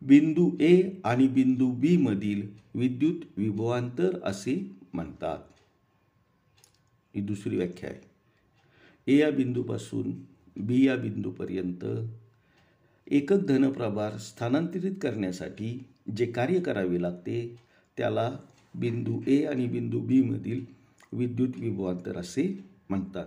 बिंदू 0.03 0.51
ए 0.61 0.91
आणि 1.05 1.29
बिंदू 1.29 1.71
बी 1.71 1.97
मधील 1.97 2.49
विद्युत 2.75 3.15
विभवांतर 3.37 4.19
असे 4.25 4.77
म्हणतात. 4.93 5.39
ही 7.15 7.21
दुसरी 7.21 7.57
व्याख्या 7.57 7.91
आहे. 7.91 8.10
ए 9.07 9.17
या 9.17 9.31
बिंदूपासून 9.31 10.13
बी 10.57 10.87
या 10.87 10.97
बिंदूपर्यंत 10.97 11.85
एकक 13.07 13.37
धनप्रभार 13.37 14.17
स्थानांतरित 14.17 14.93
करण्यासाठी 15.03 15.85
जे 16.17 16.27
कार्य 16.27 16.61
करावे 16.61 17.03
लागते 17.03 17.57
त्याला 17.97 18.37
बिंदू 18.75 19.21
ए 19.27 19.45
आणि 19.45 19.67
बिंदू 19.67 20.01
बीमधील 20.01 20.65
विद्युत 21.13 21.49
विभवांतर 21.57 22.17
असे 22.17 22.65
म्हणतात. 22.89 23.27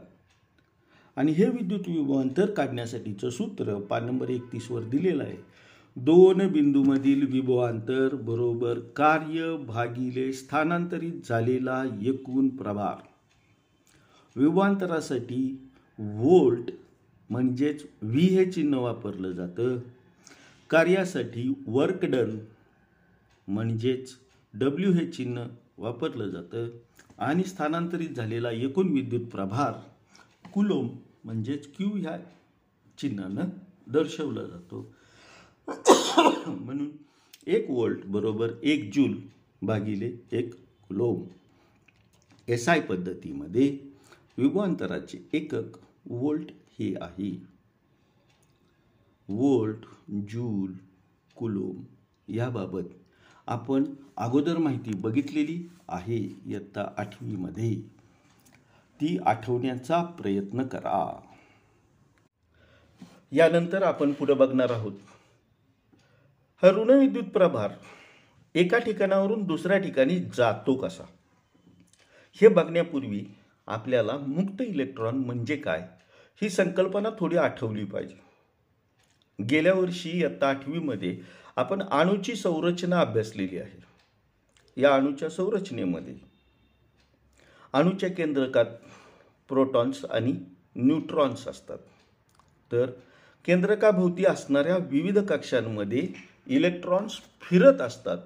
आणि 1.17 1.31
हे 1.31 1.45
विद्युत 1.45 1.79
विभवांतर 1.87 2.51
काढण्यासाठीचं 2.51 3.29
सूत्र 3.29 3.79
पान 3.79 4.05
नंबर 4.05 4.29
एकतीसवर 4.29 4.83
दिलेलं 4.83 5.23
आहे. 5.23 5.37
दोन 5.95 6.47
बिंदूमधील 6.47 7.31
विभवांतर 7.31 8.15
बरोबर 8.15 8.79
कार्य 8.79 9.55
भागिले 9.67 10.33
स्थानांतरित 10.33 11.13
झालेला 11.29 11.83
एकूण 12.01 12.49
प्रभार. 12.49 13.12
विभांतरासाठी 14.35 15.69
व्होल्ट 15.99 16.71
म्हणजेच 17.29 17.83
व्ही 18.01 18.25
हे 18.25 18.51
चिन्ह 18.51 18.77
वापरलं 18.77 19.31
जातं. 19.31 19.77
कार्यासाठी 20.69 21.53
वर्क 21.67 22.05
डन 22.05 22.39
म्हणजेच 23.47 24.15
डब्ल्यू 24.53 24.93
हे 24.93 25.05
चिन्ह 25.07 25.45
वापरलं 25.77 26.29
जातं. 26.29 26.69
आणि 27.17 27.43
स्थानांतरित 27.43 28.09
झालेला 28.09 28.51
एकूण 28.51 28.93
विद्युत 28.93 29.25
प्रभार 29.27 29.73
कुलोम 30.53 30.89
म्हणजेच 31.23 31.67
क्यू 31.77 31.89
ह्या 31.89 32.17
चिन्हानं 32.97 33.49
दर्शवला 33.87 34.43
जातो. 34.43 34.93
म्हणून 36.47 36.89
एक 37.47 37.69
वोल्ट 37.69 38.05
बरोबर 38.05 38.51
एक 38.63 38.93
जूल 38.93 39.15
भागिले 39.61 40.11
एक 40.31 40.53
कुलोम 40.87 41.23
एस 42.47 42.69
आय 42.69 42.79
पद्धतीमध्ये 42.79 43.92
विभवांतराचे 44.37 45.29
एकक 45.33 45.77
वोल्ट 46.09 46.47
हे 46.49 46.93
आहे. 47.01 47.31
वोल्ट 49.29 49.85
जूल 50.29 50.71
कुलोम 51.35 51.83
याबाबत 52.27 52.89
आपण 53.47 53.83
अगोदर 54.17 54.57
माहिती 54.57 54.93
बघितलेली 54.95 55.69
आहे 55.87 56.17
इयत्ता 56.45 56.85
आठवीमध्ये. 56.97 57.75
ती 59.01 59.17
आठवण्याचा 59.25 60.03
प्रयत्न 60.03 60.63
करा. 60.63 61.19
यानंतर 63.31 63.83
आपण 63.83 64.11
पुढे 64.11 64.33
बघणार 64.33 64.71
आहोत. 64.71 64.93
हा 66.63 66.69
ऋणविद्युत 66.69 67.23
प्रभार 67.23 67.71
एका 68.55 68.77
ठिकाणावरून 68.77 69.43
दुसऱ्या 69.43 69.77
ठिकाणी 69.77 70.19
जातो 70.19 70.75
कसा? 70.75 71.03
हे 72.33 72.47
बघण्यापूर्वी 72.47 73.25
आपल्याला 73.67 74.17
मुक्त 74.17 74.61
इलेक्ट्रॉन 74.61 75.15
म्हणजे 75.15 75.55
काय 75.55 75.87
ही 76.41 76.49
संकल्पना 76.49 77.09
थोडी 77.19 77.37
आठवली 77.37 77.85
पाहिजे. 77.85 78.15
गेल्या 79.43 79.73
वर्षी 79.73 80.09
इयत्ता 80.09 80.49
आठवीमध्ये 80.49 81.17
आपण 81.55 81.81
अणूची 81.81 82.35
संरचना 82.35 82.99
अभ्यासलेली 82.99 83.57
आहे. 83.57 83.83
या 84.81 84.95
अणूच्या 84.95 85.29
संरचनेमध्ये 85.29 86.15
अणूच्या 87.73 88.09
केंद्रकात 88.09 88.65
प्रोटॉन्स 89.49 90.05
आणि 90.05 90.33
न्यूट्रॉन्स 90.75 91.47
असतात. 91.47 91.77
तर 92.71 92.89
केंद्रकाभोवती 93.45 94.25
असणाऱ्या 94.25 94.77
विविध 94.77 95.19
कक्षांमध्ये 95.19 96.07
इलेक्ट्रॉन्स 96.47 97.21
फिरत 97.41 97.81
असतात. 97.81 98.17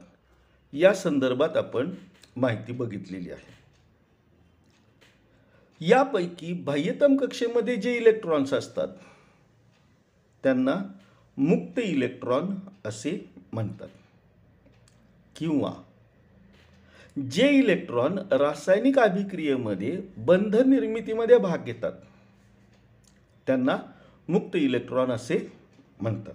या 0.74 0.94
संदर्भात 0.94 1.58
आपण 1.58 1.92
माहिती 2.36 2.72
बघितलेली 2.74 3.32
आहे. 3.32 3.57
यापैकी 5.80 6.54
बाह्यतम 6.54 7.16
कक्षेमध्ये 7.18 7.76
जे 7.76 7.98
इलेक्ट्रॉन्स 7.98 8.54
असतात 8.54 8.88
त्यांना 10.44 10.76
मुक्त 11.38 11.80
इलेक्ट्रॉन 11.80 12.56
असे 12.86 13.30
म्हणतात. 13.54 13.88
किंवा 15.36 15.74
जे 17.32 17.50
इलेक्ट्रॉन 17.50 18.18
रासायनिक 18.32 19.00
अभिक्रियेमध्ये 19.00 20.02
बंध 20.18 20.56
निर्मितीमध्ये 20.56 21.38
भाग 21.38 21.64
घेतात 21.64 21.92
त्यांना 23.48 23.78
मुक्त 24.30 24.56
इलेक्ट्रॉन 24.56 25.12
असे 25.12 25.54
म्हणतात. 26.02 26.34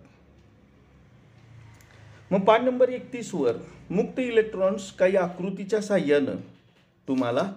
मग 2.31 2.41
पान 2.41 2.65
नंबर 2.65 2.89
एकतीसवर 2.89 3.57
मुक्त 3.91 4.21
इलेक्ट्रॉन्स 4.21 4.93
काही 4.93 5.17
आकृतीच्या 5.17 5.81
साह्यानं 5.81 6.37
तुम्हाला 7.09 7.53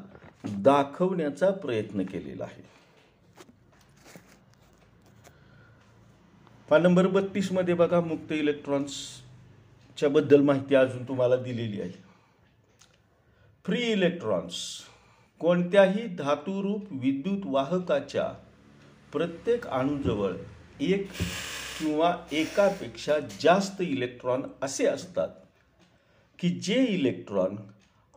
दाखवण्याचा 0.48 1.50
प्रयत्न 1.52 2.04
केलेला 2.04 2.44
आहे. 2.44 2.64
पान 6.70 6.82
नंबर 6.82 7.08
बत्तीसमध्ये 7.08 7.74
बघा 7.74 8.00
मुक्त 8.02 8.32
इलेक्ट्रॉन्सच्या 8.32 10.10
बद्दल 10.10 10.42
माहिती 10.42 10.76
अजून 10.76 11.04
तुम्हाला 11.08 11.36
दिलेली 11.36 11.82
आहे. 11.82 12.04
फ्री 13.66 13.82
इलेक्ट्रॉन्स 13.82 14.56
कोणत्याही 15.40 16.08
धातुरूप 16.08 16.86
विद्युत 16.92 17.42
वाहकाच्या 17.46 18.28
प्रत्येक 19.12 19.68
अणूजवळ 19.68 20.34
एक 20.82 21.10
किंवा 21.80 22.16
एकापेक्षा 22.32 23.14
जास्त 23.42 23.82
इलेक्ट्रॉन 23.82 24.42
असे 24.62 24.86
असतात 24.86 25.30
की 26.40 26.50
जे 26.50 26.86
इलेक्ट्रॉन 26.86 27.56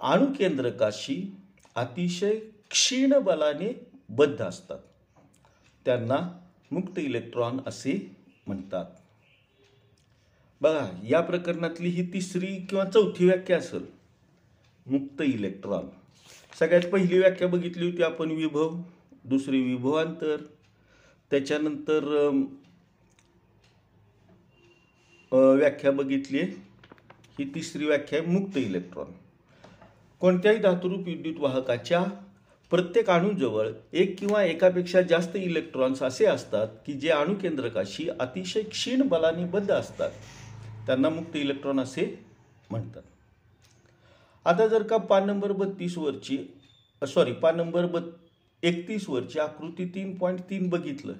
अणुकेंद्रकाशी 0.01 1.38
अतिशय 1.79 2.39
क्षीण 2.71 3.13
बलाने 3.19 3.73
बद्ध 4.09 4.41
असतात. 4.43 4.79
त्यांना 5.85 6.17
मुक्त 6.73 6.99
इलेक्ट्रॉन 6.99 7.61
असे 7.67 7.95
म्हणतात. 8.47 8.85
बघा 10.61 10.87
या 11.09 11.21
प्रकरणातली 11.21 11.89
ही 11.89 12.13
तिसरी 12.13 12.55
किंवा 12.71 12.85
चौथी 12.85 13.25
व्याख्या 13.25 13.59
असेल. 13.59 13.87
मुक्त 14.87 15.23
इलेक्ट्रॉन 15.23 15.87
सगळ्यात 16.59 16.91
पहिली 16.93 17.19
व्याख्या 17.19 17.49
बघितली 17.49 17.91
होती 17.91 18.03
आपण 18.03 18.31
विभव. 18.31 18.75
दुसरी 19.25 19.63
विभवांतर. 19.63 20.37
त्याच्यानंतर 21.31 22.05
व्याख्या 25.33 25.91
बघितली. 25.93 26.43
ही 27.39 27.45
तिसरी 27.55 27.87
व्याख्या 27.87 28.19
आहे 28.19 28.29
मुक्त 28.29 28.57
इलेक्ट्रॉन 28.57 29.11
कोणत्याही 30.23 30.59
धातुरूप 30.59 31.07
विद्युत 31.07 31.35
वाहकाच्या 31.41 32.03
प्रत्येक 32.73 33.11
अणूजवळ 33.11 33.69
एक 33.93 34.19
किंवा 34.19 34.43
एकापेक्षा 34.45 35.01
जास्त 35.03 35.37
इलेक्ट्रॉन्स 35.37 36.03
असे 36.03 36.27
असतात 36.27 36.69
की 36.87 36.93
जे 36.93 37.11
अणुकेंद्रकाशी 37.11 38.09
अतिशय 38.21 38.63
क्षीण 38.63 39.03
बलाने 39.09 39.45
बद्ध 39.45 39.71
असतात. 39.71 40.11
त्यांना 40.87 41.09
मुक्त 41.09 41.37
इलेक्ट्रॉन 41.37 41.81
असे 41.81 42.05
म्हणतात. 42.71 43.03
आता 44.47 44.67
जर 44.67 44.83
का 44.83 44.97
पान 44.97 45.27
नंबर 45.27 45.53
बत्तीसवरची 45.53 46.39
सॉरी 47.03 47.33
पान 47.33 47.57
नंबर 47.57 47.87
बत् 47.87 48.65
एकतीसवरची 48.65 49.39
आकृती 49.39 49.85
तीन 49.95 50.15
पॉईंट 50.19 50.41
तीन 50.51 50.69
बघितलं 50.69 51.13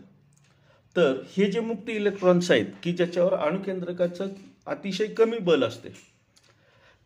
तर 0.97 1.21
हे 1.37 1.51
जे 1.51 1.61
मुक्त 1.61 1.91
इलेक्ट्रॉन्स 1.91 2.51
आहेत 2.51 2.67
की 2.83 2.93
ज्याच्यावर 2.93 3.35
अणुकेंद्रकाचं 3.35 4.29
अतिशय 4.67 5.07
कमी 5.07 5.39
बल 5.39 5.65
असते 5.65 5.89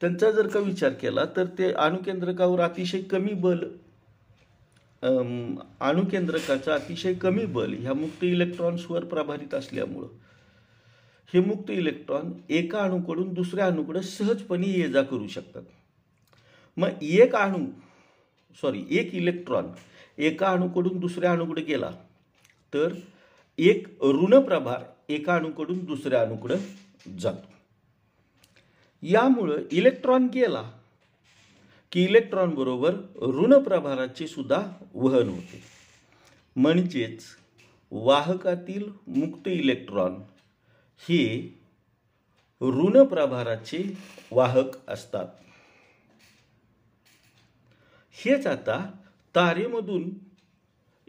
त्यांचा 0.03 0.31
जर 0.31 0.47
का 0.47 0.61
विचार 0.61 0.93
केला 0.93 1.25
तर 1.37 1.47
ते 1.59 1.71
अणुकेंद्रकावर 1.73 2.61
अतिशय 2.61 3.01
कमी 3.01 3.33
बल 3.33 3.59
अणुकेंद्रकाचा 5.03 5.87
अणुकेंद्रकाचं 5.89 6.73
अतिशय 6.73 7.13
कमी 7.15 7.45
बल 7.47 7.75
ह्या 7.81 7.95
मुक्त 7.95 8.25
इलेक्ट्रॉन्सवर 8.25 9.05
प्रभारित 9.05 9.55
असल्यामुळं 9.55 10.09
हे 11.33 11.41
मुक्त 11.41 11.71
इलेक्ट्रॉन 11.71 12.33
एका 12.49 12.81
अणूकडून 12.81 13.33
दुसऱ्या 13.35 13.67
अणूकडे 13.67 14.03
सहजपणे 14.03 14.69
ये 14.69 14.89
जा 14.89 15.03
करू 15.03 15.27
शकतात. 15.29 15.63
मग 16.77 17.03
एक 17.03 17.37
अणू 17.37 17.65
सॉरी 18.63 18.85
एक 18.99 19.15
इलेक्ट्रॉन 19.15 19.71
एका 20.19 20.51
अणूकडून 20.51 20.99
दुसऱ्या 21.01 21.33
अणूकडे 21.33 21.63
गेला 21.63 21.91
तर 22.73 22.95
एक 23.59 23.87
ऋण 24.05 24.39
प्रभार 24.41 24.83
एका 25.09 25.35
अणूकडून 25.37 25.85
दुसऱ्या 25.85 26.21
अणूकडे 26.23 26.57
जातो. 27.21 27.51
यामुळं 29.03 29.63
इलेक्ट्रॉन 29.73 30.29
गेला 30.35 30.73
की 31.93 32.05
इलेक्ट्रॉन 32.05 32.55
बरोबर 32.55 32.95
ऋण 33.23 33.63
प्रभाराचे 33.63 34.27
सुद्धा 34.27 34.67
वहन 34.95 35.29
होते. 35.29 35.63
म्हणजेच 36.57 37.23
वाहकातील 37.91 38.91
मुक्त 39.07 39.49
इलेक्ट्रॉन 39.49 40.15
हे 40.99 41.55
ऋण 42.61 43.05
प्रभाराचे 43.05 43.99
वाहक 44.31 44.91
असतात. 44.91 45.27
हेच 48.13 48.47
आता 48.47 48.91
तारेमधून 49.35 50.11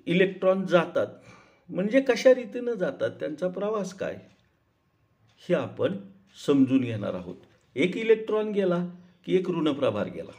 इलेक्ट्रॉन 0.06 0.66
जातात. 0.66 1.08
म्हणजे 1.70 2.02
कशा 2.02 2.34
रीतीनं 2.34 2.74
जातात? 2.74 3.10
त्यांचा 3.10 3.48
प्रवास 3.48 3.94
काय? 3.94 4.20
हे 5.38 5.54
आपण 5.54 5.98
समजून 6.46 6.82
घेणार 6.82 7.14
आहोत. 7.14 7.36
एक 7.76 7.98
इलेक्ट्रॉन 7.98 8.52
गेला 8.52 8.86
की 9.26 9.36
एक 9.36 9.50
ऋणप्रभार 9.50 10.08
गेला. 10.08 10.32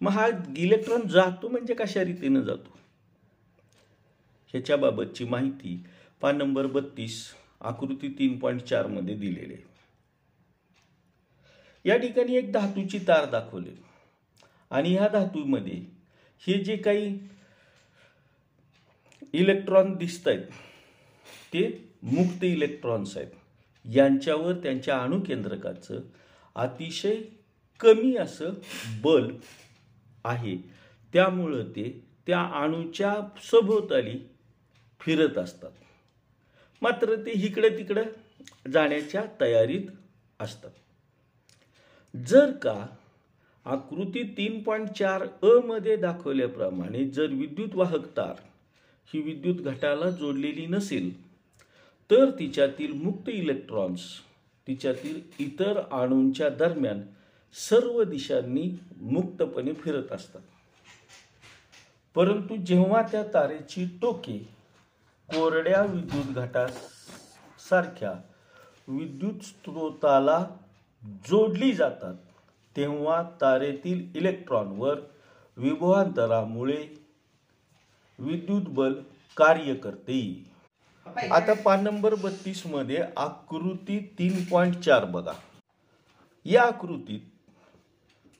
मग 0.00 0.10
हा 0.10 0.28
इलेक्ट्रॉन 0.56 1.08
जातो 1.08 1.48
म्हणजे 1.48 1.74
कशा 1.74 2.04
रीतीनं 2.04 2.40
जातो? 2.40 2.78
ह्याच्याबाबतची 4.46 5.24
माहिती 5.24 5.84
पान 6.20 6.36
नंबर 6.36 6.66
बत्तीस 6.66 7.34
आकृती 7.60 8.08
तीन 8.08 8.38
पॉईंट 8.38 8.60
चारमध्ये 8.60 9.14
दिलेली 9.14 9.54
आहे. 9.54 9.62
या 11.84 11.96
ठिकाणी 11.96 12.36
एक 12.36 12.52
धातूची 12.52 12.98
तार 12.98 13.30
दाखवली. 13.30 13.70
आणि 14.70 14.94
ह्या 14.96 15.08
धातूमध्ये 15.08 15.82
हे 16.46 16.64
जे 16.64 16.76
काही 16.76 17.18
इलेक्ट्रॉन 19.32 19.94
दिसत 19.94 20.28
आहेत 20.28 20.44
ते 21.54 21.94
मुक्त 22.02 22.44
इलेक्ट्रॉन्स 22.44 23.16
आहेत. 23.16 23.39
यांच्यावर 23.84 24.52
त्यांच्या 24.52 24.98
अणुकेंद्रकाचं 24.98 26.00
अतिशय 26.54 27.16
कमी 27.80 28.16
असं 28.16 28.52
बल 29.02 29.30
आहे. 30.24 30.56
त्यामुळं 31.14 31.64
ते 31.64 32.04
त्या 32.26 32.40
अणूच्या 32.40 33.14
सभोवताली 33.50 34.18
फिरत 35.00 35.38
असतात. 35.38 35.70
मात्र 36.82 37.14
ते 37.14 37.30
इकडं 37.30 37.78
तिकडं 37.78 38.02
जाण्याच्या 38.72 39.24
तयारीत 39.40 39.86
असतात. 40.40 40.70
जर 42.16 42.50
का 42.52 42.86
आकृती 43.64 44.22
तीन 44.22 44.62
पॉईंट 44.62 44.88
चार 44.88 45.22
अ 45.42 45.58
मध्ये 45.64 45.96
दाखवल्याप्रमाणे 45.96 47.04
जर 47.04 47.26
विद्युत 47.26 47.74
वाहक 47.74 48.06
तार 48.16 48.40
ही 49.14 49.20
विद्युत 49.22 49.56
घटाला 49.56 50.10
जोडलेली 50.10 50.66
नसेल 50.66 51.10
तर 52.10 52.30
तिच्यातील 52.30 52.92
मुक्त 52.92 53.28
इलेक्ट्रॉन्स 53.28 54.00
तिच्यातील 54.66 55.20
इतर 55.38 55.80
अणूंच्या 55.92 56.48
दरम्यान 56.48 57.02
सर्व 57.52 58.02
दिशांनी 58.02 58.70
मुक्तपणे 58.96 59.72
फिरत 59.72 60.12
असतात. 60.12 60.40
परंतु 62.14 62.56
जेव्हा 62.56 63.02
त्या 63.02 63.22
तारेची 63.22 63.84
टोके 64.02 64.38
कोरड्या 65.28 65.82
विद्युत 65.82 66.34
घटासारख्या 66.34 68.12
विद्युत 68.88 69.42
स्त्रोताला 69.42 70.46
जोडली 71.04 71.72
जातात 71.72 72.14
तेव्हा 72.76 73.22
तारेतील 73.22 74.16
इलेक्ट्रॉनवर 74.16 75.00
विभवांतरामुळे 75.56 76.86
विद्युत 78.18 78.62
बल 78.62 78.94
कार्य 79.36 79.74
करते. 79.74 80.49
आता 81.18 81.52
पान 81.54 81.84
नंबर 81.84 82.14
बत्तीसमध्ये 82.14 83.02
आकृती 83.16 83.98
तीन 84.18 84.44
पॉईंट 84.44 84.76
चार 84.76 85.04
बघा. 85.04 85.32
या 86.44 86.62
आकृतीत 86.62 87.20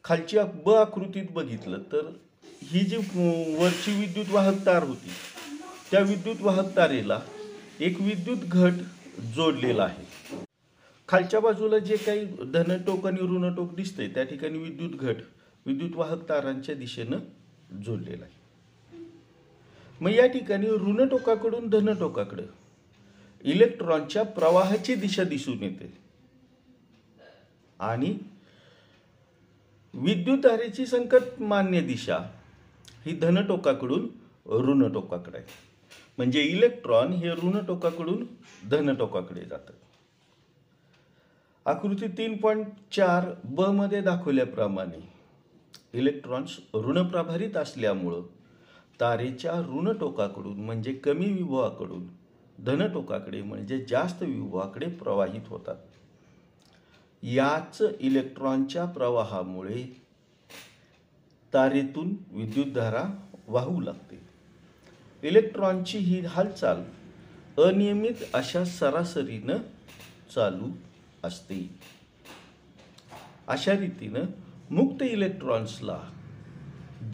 खालची 0.05 0.39
ब 0.65 0.71
आकृतीत 0.71 1.25
बघितलं 1.31 1.79
तर 1.93 2.11
ही 2.63 2.81
जी 2.81 2.97
वरची 3.59 4.01
विद्युत 4.01 4.27
वाहक 4.31 4.55
तार 4.67 4.83
होती 4.83 5.11
त्या 5.91 6.01
विद्युत 6.01 6.37
वाहक 6.41 6.77
तारेला 6.77 7.21
एक 7.81 8.01
विद्युत 8.01 8.39
घट 8.39 8.73
जोडलेला 9.37 9.85
आहे. 9.85 10.05
खालच्या 11.09 11.41
बाजूला 11.41 11.79
जे 11.79 11.97
काही 11.97 12.25
धनटोक 12.55 13.07
आणि 13.07 13.21
ऋणटोक 13.21 13.75
दिसतंय 13.75 14.09
त्या 14.09 14.25
ठिकाणी 14.25 14.59
विद्युत 14.59 14.91
घट 14.91 15.17
विद्युत 15.67 15.91
वाहक 15.95 16.29
तारांच्या 16.29 16.75
दिशेनं 16.75 17.19
जोडलेला 17.85 18.25
आहे. 18.25 18.39
मग 20.01 20.11
या 20.11 20.27
ठिकाणी 20.27 20.67
ऋणटोकाकडून 20.67 21.69
धनटोकाकडं 21.69 22.43
इलेक्ट्रॉनच्या 23.45 24.23
प्रवाहाची 24.23 24.95
दिशा 24.95 25.25
दिसून 25.25 25.63
येते. 25.63 25.93
आणि 27.81 28.17
विद्युत 29.95 30.39
तारेची 30.45 30.87
संकट 30.87 31.41
मान्य 31.41 31.81
दिशा 31.81 32.19
ही 33.07 33.13
धनटोकाकडून 33.19 34.09
ऋणटोकाकडे. 34.67 35.39
आहे 35.39 35.69
म्हणजे 36.19 36.41
इलेक्ट्रॉन 36.43 37.13
हे 37.13 37.31
ऋणटोकाकडून 37.33 38.25
धनटोकाकडे 38.71 39.45
जातात 39.45 39.75
आकृती 41.67 42.07
तीन 42.19 42.37
पॉईंट 42.37 42.67
चार 42.93 43.25
ब 43.45 43.67
मध्ये 43.71 44.01
दाखवल्याप्रमाणे 44.01 45.01
इलेक्ट्रॉन्स 45.99 46.59
ऋणप्रभारित 46.75 47.57
असल्यामुळं 47.57 48.23
तारेच्या 49.01 49.53
ऋणटोकाकडून 49.69 50.61
म्हणजे 50.65 50.93
कमी 51.05 51.33
विभवाकडून 51.33 52.07
धनटोकाकडे 52.67 53.43
म्हणजे 53.43 53.85
जास्त 53.89 54.23
विभवाकडे 54.23 54.87
प्रवाहित 54.87 55.41
होतात. 55.47 55.77
याच 57.23 57.83
इलेक्ट्रॉनच्या 58.01 58.85
प्रवाहामुळे 58.85 60.03
तारेतून 61.55 62.17
विद्युतधारा 62.33 63.05
वाहू 63.49 63.81
लागते. 63.81 64.21
इलेक्ट्रॉनची 65.29 65.99
ही 65.99 66.21
हालचाल 66.21 66.83
अनियमित 67.63 68.15
अशा 68.35 68.65
सरासरीनं 68.65 69.57
चालू 70.35 70.69
असते. 71.25 71.79
अशा 73.49 73.73
रीतीनं 73.73 74.25
मुक्त 74.71 75.03
इलेक्ट्रॉन्सला 75.03 75.99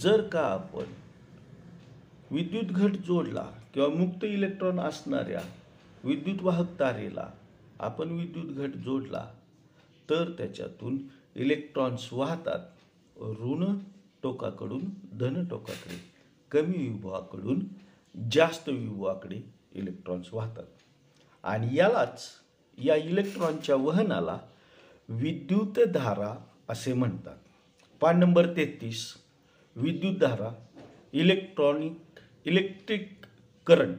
जर 0.01 0.23
का 0.23 0.41
आपण 0.41 0.85
विद्युत 2.31 2.65
घट 2.65 2.91
जोडला 2.91 3.51
किंवा 3.75 3.89
मुक्त 3.89 4.25
इलेक्ट्रॉन 4.25 4.81
असणाऱ्या 4.81 5.41
विद्युत 6.05 6.43
वाहक 6.43 6.79
तारेला 6.81 7.31
आपण 7.81 8.09
विद्युत 8.09 8.47
घट 8.47 8.77
जोडला 8.77 9.27
तर 10.11 10.31
त्याच्यातून 10.31 10.99
इलेक्ट्रॉन्स 11.37 12.13
वाहतात 12.13 12.61
ऋण 13.21 13.65
टोकाकडून 14.23 14.85
धन 15.19 15.49
टोकाकडे 15.49 15.99
कमी 16.51 16.79
विभवाकडून 16.79 17.61
जास्त 18.31 18.69
विभवाकडे 18.69 19.41
इलेक्ट्रॉन्स 19.73 20.29
वाहतात. 20.33 20.65
आणि 21.45 21.77
यालाच 21.77 22.27
या 22.79 22.97
इलेक्ट्रॉनच्या 22.97 23.77
वहनाला 23.77 24.39
विद्युतधारा 25.09 26.35
असे 26.69 26.93
म्हणतात. 26.93 27.37
पान 28.01 28.19
नंबर 28.19 28.47
तेहतीस 28.57 29.15
विद्युतधारा 29.77 30.51
इलेक्ट्रॉनिक 31.13 31.93
इलेक्ट्रिक 32.47 33.27
करंट. 33.67 33.97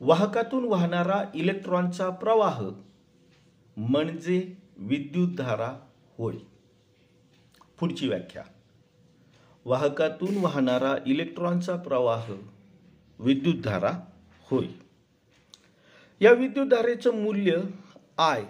वाहकातून 0.00 0.64
वाहणारा 0.64 1.24
इलेक्ट्रॉनचा 1.34 2.10
प्रवाह 2.10 2.68
म्हणजे 3.76 4.54
विद्युतधारा 4.76 5.78
होय. 6.18 6.36
पुढची 7.80 8.08
व्याख्या. 8.08 8.44
वाहकातून 9.64 10.36
वाहणारा 10.36 10.96
इलेक्ट्रॉनचा 11.06 11.76
प्रवाह 11.76 12.32
विद्युतधारा 13.18 14.00
होय. 14.40 14.66
या 16.20 16.32
विद्युतधारेचं 16.32 17.14
मूल्य 17.14 17.60
आय. 18.18 18.44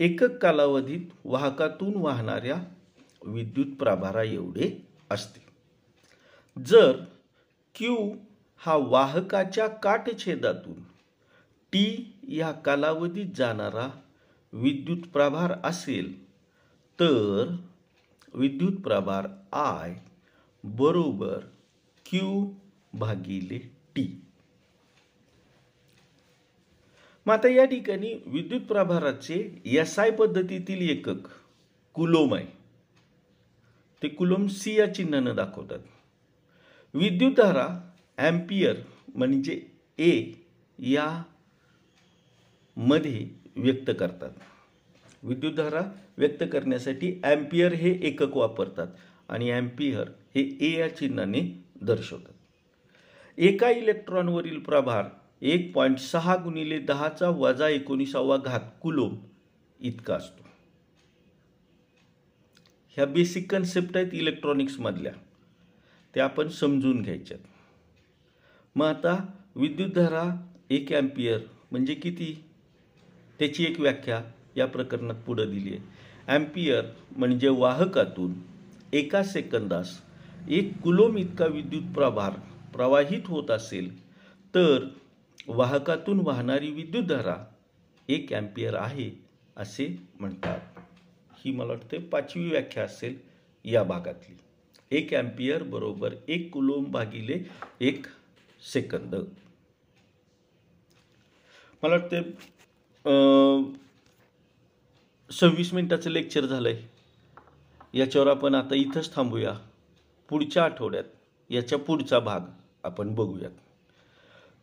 एकक 0.00 0.36
कालावधीत 0.42 1.06
वाहकातून 1.24 1.92
वाहणाऱ्या 1.96 2.56
विद्युत 3.22 3.76
प्रभारा 3.78 4.22
एवढे 4.22 4.86
असते. 5.10 5.43
जर 6.58 7.04
क्यू 7.74 8.16
हा 8.56 8.76
वाहकाच्या 8.76 9.68
काटछेदातून 9.68 10.82
टी 11.72 12.12
या 12.28 12.52
कालावधीत 12.52 13.26
जाणारा 13.36 14.00
विद्युत 14.52 15.08
प्रभार 15.12 15.54
असेल 15.64 16.24
तर 17.00 17.56
विद्युत 18.34 18.72
प्रभार 18.72 19.28
आय 19.52 19.94
बरोबर 20.64 21.38
क्यू 22.10 22.54
भागिले 22.94 23.58
टी 23.94 24.20
मग 27.26 27.32
आता 27.32 27.48
या 27.48 27.64
ठिकाणी 27.64 28.14
विद्युत 28.26 28.60
प्रभाराचे 28.60 29.62
एस 29.64 29.98
आय 29.98 30.10
पद्धतीतील 30.10 30.90
एकक 30.90 31.28
कुलोम 31.94 32.34
आहे. 32.34 32.46
ते 34.02 34.08
कुलोम 34.08 34.46
सी 34.46 34.78
या 34.78 34.94
चिन्हानं 34.94 35.36
दाखवतात. 35.36 35.78
विद्युतधारा 36.94 37.66
ॲम्पियर 38.18 38.76
म्हणजे 39.14 39.60
ए 39.98 40.10
या 40.78 41.06
मध्ये 42.76 43.26
व्यक्त 43.56 43.90
करतात. 43.98 44.30
विद्युतधारा 45.22 45.80
व्यक्त 46.18 46.44
करण्यासाठी 46.52 47.12
ॲम्पियर 47.24 47.72
हे 47.72 47.90
एकक 48.08 48.36
वापरतात 48.36 48.86
आणि 49.28 49.50
ॲम्पियर 49.50 50.08
हे 50.34 50.42
ए 50.60 50.70
या 50.78 50.88
चिन्हाने 50.96 51.40
दर्शवतात. 51.82 52.32
एका 53.38 53.70
इलेक्ट्रॉनवरील 53.70 54.58
प्रभार 54.62 55.08
एक 55.42 55.72
पॉईंट 55.74 55.98
सहा 55.98 56.36
गुणिले 56.36 56.78
दहाचा 56.78 57.28
वजा 57.36 57.68
एकोणीसावा 57.68 58.36
घात 58.36 58.70
कुलोम 58.82 59.16
इतका 59.80 60.14
असतो. 60.14 60.42
ह्या 62.96 63.06
बेसिक 63.06 63.50
कन्सेप्ट 63.50 63.96
आहेत 63.96 64.14
इलेक्ट्रॉनिक्समधल्या 64.14 65.12
ते 66.14 66.20
आपण 66.20 66.48
समजून 66.48 67.02
घ्यायच्यात. 67.02 67.38
मग 68.76 68.86
आता 68.86 69.16
विद्युतधारा 69.56 70.24
एक 70.70 70.92
ॲम्पियर 70.92 71.40
म्हणजे 71.70 71.94
किती? 71.94 72.44
त्याची 73.38 73.64
एक 73.64 73.80
व्याख्या 73.80 74.22
या 74.56 74.66
प्रकरणात 74.66 75.14
पुढं 75.14 75.50
दिली 75.50 75.70
आहे. 75.70 75.80
ॲम्पियर 76.26 76.84
म्हणजे 77.16 77.48
वाहकातून 77.48 78.34
एका 78.92 79.22
सेकंदास 79.22 80.00
एक 80.48 80.80
कुलोम 80.80 81.16
इतका 81.16 81.46
विद्युत 81.46 81.82
प्रभार 81.94 82.30
प्रवाहित 82.72 83.20
होत 83.26 83.50
असेल 83.50 83.90
तर 84.54 84.86
वाहकातून 85.48 86.20
वाहणारी 86.20 86.70
विद्युतधारा 86.70 87.36
एक 88.08 88.32
ॲम्पियर 88.32 88.74
आहे 88.74 89.10
असे 89.56 89.86
म्हणतात. 90.20 90.60
ही 91.44 91.52
मला 91.52 91.72
वाटते 91.72 91.98
पाचवी 91.98 92.48
व्याख्या 92.48 92.84
असेल 92.84 93.16
या 93.64 93.82
भागातली. 93.82 94.36
एक 94.96 95.12
ॲम्पियर 95.14 95.62
बरोबर 95.62 96.14
एक 96.28 96.50
कुलोम 96.52 96.84
भागिले 96.92 97.38
एक 97.80 98.06
सेकंद. 98.62 99.14
मला 101.82 101.94
वाटते 101.94 102.20
सव्वीस 105.30 105.72
मिनिटाचं 105.74 106.10
लेक्चर 106.10 106.46
झालं 106.46 106.68
आहे 106.68 107.98
याच्यावर 107.98 108.30
आपण 108.30 108.54
आता 108.54 108.74
इथंच 108.74 109.14
थांबूया. 109.14 109.54
पुढच्या 110.28 110.64
आठवड्यात 110.64 111.04
याच्या 111.50 111.78
पुढचा 111.78 112.18
भाग 112.18 112.40
आपण 112.84 113.14
बघूयात. 113.14 113.50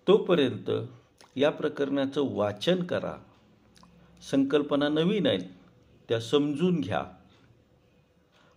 तोपर्यंत 0.07 0.69
या 1.35 1.49
प्रकरणाचं 1.51 2.33
वाचन 2.35 2.83
करा. 2.83 3.15
संकल्पना 4.21 4.89
नवीन 4.89 5.27
आहेत 5.27 5.49
त्या 6.09 6.19
समजून 6.19 6.79
घ्या. 6.81 7.03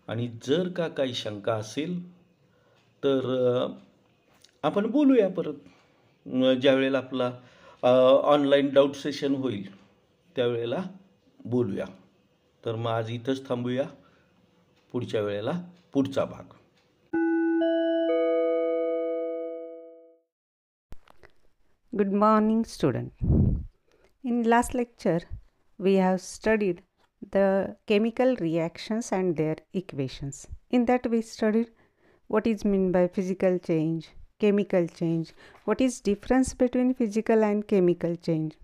आणि 0.08 0.28
जर 0.46 0.68
का 0.76 0.88
काही 0.88 1.14
शंका 1.14 1.54
असेल 1.54 1.92
तर 3.04 3.66
आपण 4.62 4.86
बोलूया 4.90 5.28
परत. 5.28 5.54
ज्यावेळेला 6.62 6.98
आपला 6.98 7.30
ऑनलाईन 8.32 8.72
डाऊट 8.74 8.94
सेशन 8.94 9.34
होईल 9.34 9.66
त्यावेळेला 10.36 10.82
बोलूया. 11.44 11.86
तर 12.64 12.74
मग 12.74 12.90
आज 12.90 13.10
इथंच 13.10 13.48
थांबूया. 13.48 13.88
पुढच्या 14.92 15.22
वेळेला 15.22 15.52
पुढचा 15.92 16.24
भाग. 16.24 16.52
Good 21.92 22.14
morning, 22.22 22.62
student. 22.70 23.12
In 24.24 24.38
last 24.52 24.72
lecture, 24.78 25.20
we 25.78 25.92
have 26.04 26.18
studied 26.22 26.78
the 27.30 27.76
chemical 27.86 28.36
reactions 28.36 29.12
and 29.12 29.36
their 29.36 29.56
equations. 29.72 30.46
In 30.70 30.84
that, 30.86 31.08
we 31.08 31.22
studied 31.22 31.70
what 32.28 32.46
is 32.46 32.64
meant 32.64 32.92
by 32.92 33.08
physical 33.08 33.58
change, 33.58 34.08
chemical 34.38 34.86
change, 34.86 35.32
what 35.64 35.80
is 35.80 36.00
difference 36.00 36.54
between 36.54 36.94
physical 36.94 37.44
and 37.44 37.66
chemical 37.66 38.16
change, 38.16 38.54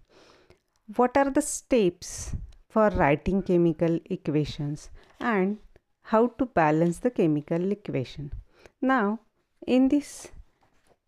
what 0.96 1.16
are 1.16 1.30
the 1.30 1.42
steps 1.42 2.34
for 2.68 2.88
writing 2.90 3.42
chemical 3.42 3.98
equations, 4.06 4.90
and 5.20 5.58
how 6.02 6.28
to 6.38 6.46
balance 6.46 6.98
the 6.98 7.10
chemical 7.10 7.70
equation. 7.72 8.32
Now, 8.80 9.20
in 9.66 9.88
this 9.88 10.28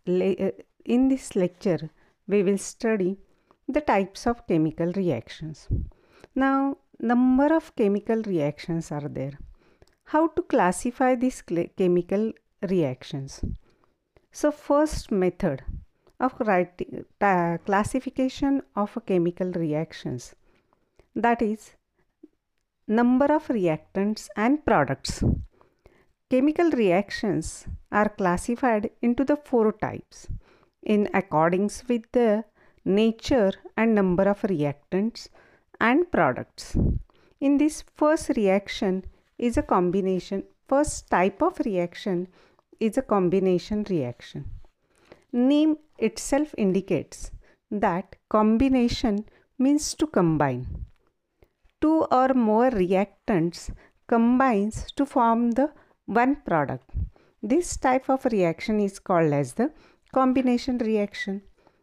le- 0.07 0.35
uh, 0.35 0.51
in 0.85 1.09
this 1.09 1.35
lecture, 1.37 1.91
we 2.27 2.43
will 2.43 2.59
study 2.59 3.17
the 3.69 3.81
types 3.81 4.27
of 4.27 4.47
chemical 4.47 4.93
reactions. 4.93 5.69
Now, 6.35 6.79
number 7.03 7.55
of 7.55 7.75
chemical 7.75 8.23
reactions 8.23 8.93
are 8.93 9.09
there. 9.09 9.38
How 10.05 10.29
to 10.29 10.43
classify 10.43 11.15
these 11.17 11.43
chemical 11.43 12.33
reactions? 12.71 13.45
So, 14.31 14.53
first 14.53 15.11
method 15.11 15.62
of 16.21 16.35
writing 16.41 17.05
uh, 17.21 17.59
classification 17.67 18.62
of 18.77 18.97
chemical 19.07 19.51
reactions 19.53 20.35
that 21.15 21.43
is 21.43 21.75
number 22.87 23.27
of 23.27 23.49
reactants 23.49 24.29
and 24.37 24.65
products. 24.65 25.23
Chemical 26.31 26.71
reactions 26.71 27.67
are 27.91 28.09
classified 28.09 28.91
into 29.03 29.25
the 29.25 29.37
four 29.37 29.73
types 29.73 30.29
in 30.83 31.09
accordance 31.12 31.83
with 31.88 32.11
the 32.12 32.45
nature 32.85 33.53
and 33.77 33.95
number 33.95 34.25
of 34.25 34.41
reactants 34.43 35.29
and 35.88 36.11
products. 36.16 36.77
In 37.40 37.59
this 37.59 37.85
first 38.01 38.31
reaction 38.37 39.05
is 39.37 39.57
a 39.57 39.62
combination, 39.75 40.45
first 40.68 41.11
type 41.11 41.42
of 41.42 41.59
reaction 41.66 42.29
is 42.79 42.97
a 42.97 43.03
combination 43.03 43.85
reaction. 43.90 44.45
Name 45.33 45.77
itself 45.99 46.55
indicates 46.57 47.31
that 47.71 48.16
combination 48.29 49.25
means 49.59 49.95
to 49.95 50.07
combine. 50.07 50.66
Two 51.81 52.07
or 52.21 52.29
more 52.35 52.71
reactants 52.71 53.71
combines 54.07 54.87
to 54.97 55.05
form 55.05 55.51
the 55.53 55.73
one 56.07 56.37
product. 56.49 56.90
This 57.42 57.77
type 57.77 58.09
of 58.09 58.25
reaction 58.27 58.79
is 58.79 59.01
called 59.01 59.33
as 59.33 59.55
the 59.55 59.73
combination 60.12 60.79
reaction. 60.79 61.42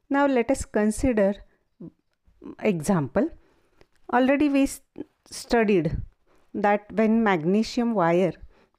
Now 0.10 0.26
let 0.26 0.50
us 0.52 0.64
consider 0.64 1.34
example. 2.62 3.30
Already 4.12 4.50
we 4.50 4.67
studied 5.30 5.98
that 6.54 6.91
when 6.91 7.24
magnesium 7.24 7.93
wire 7.93 8.34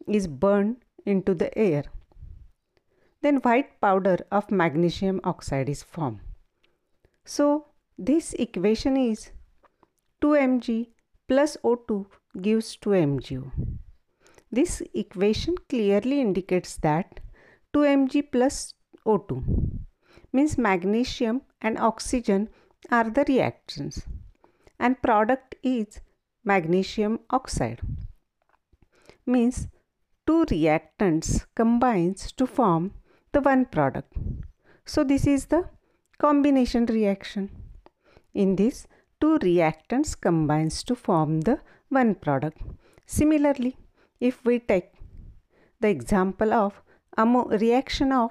is 0.06 0.26
burned 0.26 0.76
into 1.06 1.34
the 1.34 1.56
air, 1.56 1.84
then 3.22 3.36
white 3.36 3.80
powder 3.80 4.18
of 4.32 4.50
magnesium 4.50 5.20
oxide 5.24 5.68
is 5.68 5.82
formed. 5.82 6.20
So 7.24 7.66
this 7.96 8.32
equation 8.34 8.96
is 8.96 9.30
2 10.20 10.28
mg 10.28 10.88
plus 11.28 11.56
O2 11.62 12.06
gives 12.40 12.76
2 12.76 12.90
mgO. 12.90 13.52
This 14.52 14.82
equation 14.94 15.54
clearly 15.68 16.20
indicates 16.20 16.76
that 16.78 17.20
2 17.72 17.80
Mg 17.80 18.32
plus 18.32 18.74
O2 19.06 19.44
means 20.32 20.58
magnesium 20.58 21.42
and 21.62 21.78
oxygen 21.78 22.48
are 22.90 23.08
the 23.08 23.24
reactants 23.26 24.02
and 24.80 25.00
product 25.02 25.54
is 25.62 26.00
magnesium 26.52 27.20
oxide 27.38 27.80
means 29.34 29.68
two 30.26 30.44
reactants 30.46 31.28
combines 31.54 32.32
to 32.32 32.46
form 32.46 32.92
the 33.32 33.40
one 33.40 33.64
product. 33.64 34.12
So 34.84 35.04
this 35.04 35.26
is 35.26 35.46
the 35.46 35.68
combination 36.18 36.86
reaction. 36.86 37.50
In 38.34 38.56
this 38.56 38.86
two 39.20 39.38
reactants 39.38 40.20
combines 40.20 40.82
to 40.84 40.94
form 40.94 41.42
the 41.42 41.60
one 41.88 42.14
product. 42.14 42.58
Similarly 43.06 43.76
if 44.18 44.44
we 44.44 44.58
take 44.58 44.92
the 45.80 45.88
example 45.88 46.52
of 46.52 46.82
reaction 47.16 48.12
of 48.12 48.30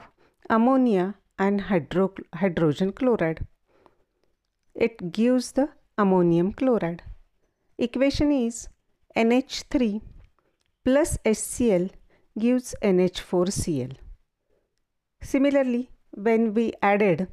ammonia 0.49 1.15
and 1.38 1.62
hydro 1.62 2.13
hydrogen 2.33 2.91
chloride 2.91 3.45
it 4.73 5.12
gives 5.12 5.51
the 5.51 5.69
ammonium 6.01 6.51
chloride. 6.53 7.03
Equation 7.77 8.31
is 8.31 8.69
NH3 9.15 10.01
plus 10.85 11.17
HCl 11.25 11.89
gives 12.38 12.73
NH4Cl. 12.81 13.97
Similarly, 15.21 15.91
when 16.12 16.53
we 16.53 16.71
added 16.81 17.27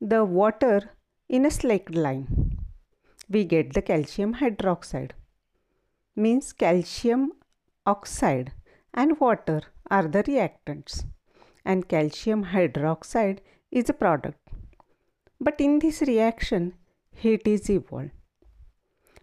the 0.00 0.24
water 0.24 0.90
in 1.28 1.44
a 1.44 1.50
slaked 1.50 1.94
lime, 1.94 2.58
we 3.28 3.44
get 3.44 3.74
the 3.74 3.82
calcium 3.82 4.34
hydroxide. 4.36 5.12
Means 6.16 6.52
calcium 6.52 7.32
oxide 7.86 8.52
and 8.94 9.20
water 9.20 9.60
are 9.90 10.08
the 10.08 10.22
reactants 10.24 11.04
and 11.64 11.88
calcium 11.88 12.46
hydroxide 12.46 13.40
is 13.70 13.90
a 13.90 13.92
product. 13.92 14.38
But 15.38 15.60
in 15.60 15.78
this 15.78 16.00
reaction, 16.02 16.74
heat 17.22 17.46
is 17.46 17.68
evolved. 17.70 18.10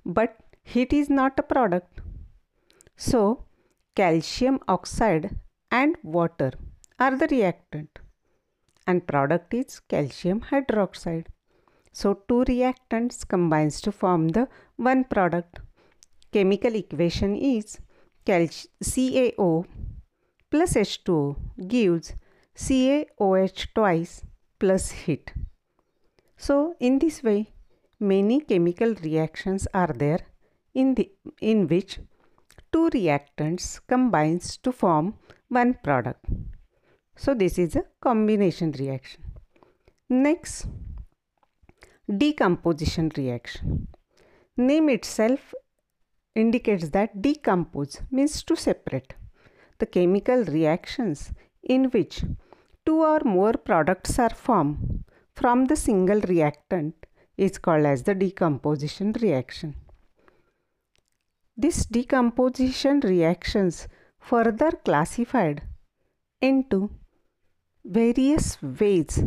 But 0.06 0.38
heat 0.64 0.94
is 0.94 1.10
not 1.10 1.40
a 1.40 1.44
product. 1.44 2.02
So, 2.96 3.46
calcium 3.96 4.60
oxide 4.68 5.36
and 5.72 5.96
water 6.04 6.52
are 7.00 7.16
the 7.18 7.28
reactant 7.28 8.00
and 8.86 9.06
product 9.06 9.54
is 9.54 9.80
calcium 9.80 10.42
hydroxide. 10.52 11.26
So, 11.92 12.14
two 12.28 12.46
reactants 12.46 13.28
combines 13.28 13.82
to 13.82 13.92
form 13.92 14.30
the 14.30 14.48
one 14.76 15.04
product. 15.04 15.60
Chemical 16.32 16.76
equation 16.76 17.36
is 17.36 17.80
CaO 18.26 19.66
plus 20.52 20.74
H2O 20.74 21.36
gives 21.68 22.14
CaOH 22.56 23.68
twice 23.74 24.24
plus 24.60 24.92
heat. 24.92 25.34
So, 26.38 26.76
in 26.80 27.00
this 27.00 27.24
way, 27.24 27.54
many 28.00 28.40
chemical 28.40 28.94
reactions 28.96 29.68
are 29.74 29.94
there 29.94 30.22
in, 30.74 30.96
the, 30.96 31.12
in 31.42 31.68
which 31.68 32.00
two 32.72 32.90
reactants 32.90 33.80
combines 33.88 34.58
to 34.58 34.72
form 34.72 35.16
one 35.50 35.74
product. 35.84 36.26
So 37.16 37.34
this 37.34 37.58
is 37.58 37.76
a 37.76 37.84
combination 38.00 38.72
reaction. 38.74 39.24
Next, 40.10 40.68
decomposition 42.16 43.12
reaction. 43.18 43.88
Name 44.56 44.90
itself 44.90 45.54
indicates 46.36 46.90
that 46.90 47.22
decompose 47.22 48.02
means 48.12 48.44
to 48.44 48.56
separate. 48.56 49.16
The 49.80 49.88
chemical 49.88 50.44
reactions 50.46 51.32
in 51.64 51.86
which 51.86 52.24
two 52.86 53.02
or 53.02 53.22
more 53.26 53.54
products 53.54 54.20
are 54.20 54.30
formed 54.30 55.04
from 55.36 55.66
the 55.66 55.76
single 55.76 56.22
reactant 56.22 57.07
is 57.38 57.58
called 57.58 57.86
as 57.86 58.04
the 58.04 58.16
decomposition 58.16 59.14
reaction. 59.22 59.76
This 61.56 61.86
decomposition 61.86 63.00
reactions 63.02 63.88
further 64.20 64.72
classified 64.72 65.62
into 66.42 66.90
various 67.84 68.62
ways 68.62 69.24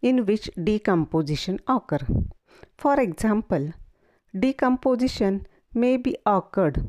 in 0.00 0.24
which 0.26 0.50
decomposition 0.62 1.58
occur. 1.66 2.06
For 2.78 2.98
example, 3.00 3.72
decomposition 4.38 5.46
may 5.74 5.96
be 5.96 6.16
occurred 6.26 6.84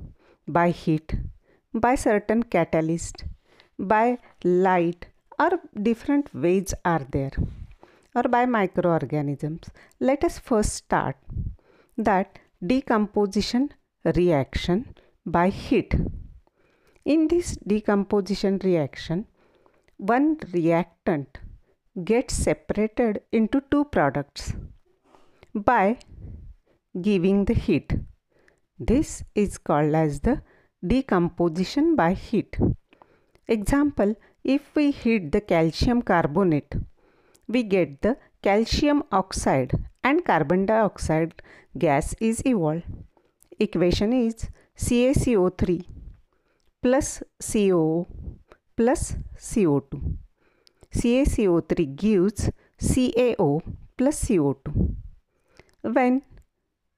by 0.48 0.70
heat, 0.70 1.16
by 1.74 1.96
certain 1.96 2.44
catalyst, 2.44 3.26
by 3.78 4.20
light 4.44 5.08
or 5.40 5.60
different 5.82 6.34
ways 6.34 6.74
are 6.86 7.06
there 7.12 7.32
or 8.16 8.24
by 8.24 8.46
microorganisms. 8.46 9.70
Let 10.00 10.24
us 10.24 10.40
first 10.40 10.74
start 10.74 11.18
that 11.98 12.40
decomposition 12.66 13.70
reaction 14.04 14.96
by 15.26 15.50
heat. 15.50 15.94
In 17.06 17.28
this 17.28 17.58
decomposition 17.68 18.60
reaction, 18.64 19.26
one 19.98 20.38
reactant 20.54 21.40
gets 22.04 22.34
separated 22.34 23.22
into 23.32 23.62
two 23.72 23.86
products 23.86 24.54
by 25.54 25.98
giving 27.02 27.46
the 27.46 27.54
heat. 27.54 27.94
This 28.80 29.24
is 29.36 29.58
called 29.58 29.94
as 29.94 30.22
the 30.22 30.42
decomposition 30.86 31.96
by 31.96 32.14
heat. 32.14 32.58
Example, 33.48 34.16
if 34.44 34.76
we 34.76 34.92
heat 34.92 35.32
the 35.32 35.42
calcium 35.42 36.02
carbonate 36.02 36.76
we 37.48 37.64
get 37.64 38.02
the 38.02 38.18
calcium 38.42 39.04
oxide 39.12 39.72
and 40.04 40.24
carbon 40.26 40.66
dioxide 40.66 41.34
gas 41.78 42.14
is 42.20 42.42
evolved. 42.46 42.84
Equation 43.60 44.14
is 44.14 44.50
CaCO3 44.78 45.86
plus 46.82 47.24
COO 47.40 48.06
plus 48.76 49.16
CO2. 49.38 50.18
CaCO3 50.94 51.96
gives 51.96 52.50
CaO 52.80 53.62
plus 53.98 54.26
CO2. 54.26 54.96
When 55.82 56.22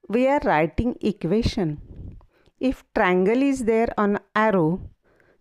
we 0.08 0.28
are 0.28 0.40
writing 0.44 0.96
equation, 1.02 2.18
if 2.60 2.84
triangle 2.94 3.42
is 3.42 3.66
there 3.66 3.90
on 3.98 4.20
arrow, 4.36 4.90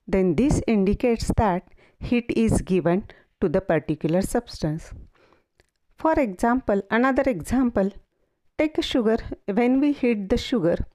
then 0.06 0.34
this 0.34 0.60
indicates 0.66 1.30
that 1.36 1.62
heat 1.98 2.30
is 2.36 2.60
given 2.60 3.04
to 3.44 3.48
the 3.56 3.60
particular 3.60 4.22
substance. 4.22 4.92
For 5.96 6.12
example, 6.12 6.80
another 6.90 7.22
example, 7.26 7.90
take 8.58 8.78
a 8.78 8.82
sugar. 8.82 9.18
When 9.46 9.80
we 9.80 9.92
heat 9.92 10.30
the 10.30 10.36
sugar, 10.36 10.86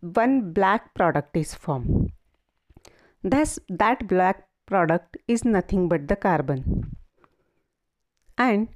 one 0.00 0.52
black 0.52 0.94
product 0.94 1.36
is 1.36 1.54
formed. 1.54 2.12
Thus, 3.22 3.58
that 3.68 4.08
black 4.08 4.48
product 4.66 5.16
is 5.28 5.44
nothing 5.44 5.88
but 5.88 6.08
the 6.08 6.16
carbon. 6.16 6.96
And 8.36 8.68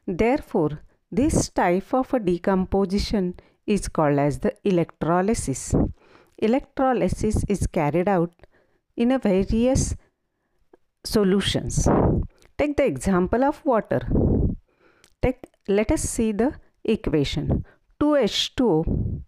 Therefore, 0.07 0.83
This 1.15 1.51
type 1.51 1.93
of 1.93 2.15
a 2.15 2.19
decomposition 2.19 3.35
is 3.67 3.89
called 3.89 4.19
as 4.19 4.39
the 4.41 4.55
electrolysis. 4.65 5.75
Electrolysis 6.39 7.45
is 7.49 7.67
carried 7.67 8.09
out 8.09 8.33
in 8.97 9.13
a 9.13 9.19
various 9.19 9.95
solutions. 11.05 11.89
Take 12.59 12.77
the 12.77 12.85
example 12.85 13.45
of 13.45 13.65
water. 13.65 14.01
Take, 15.23 15.45
let 15.69 15.91
us 15.91 16.03
see 16.03 16.33
the 16.33 16.55
equation. 16.85 17.65
2H2O 18.01 19.23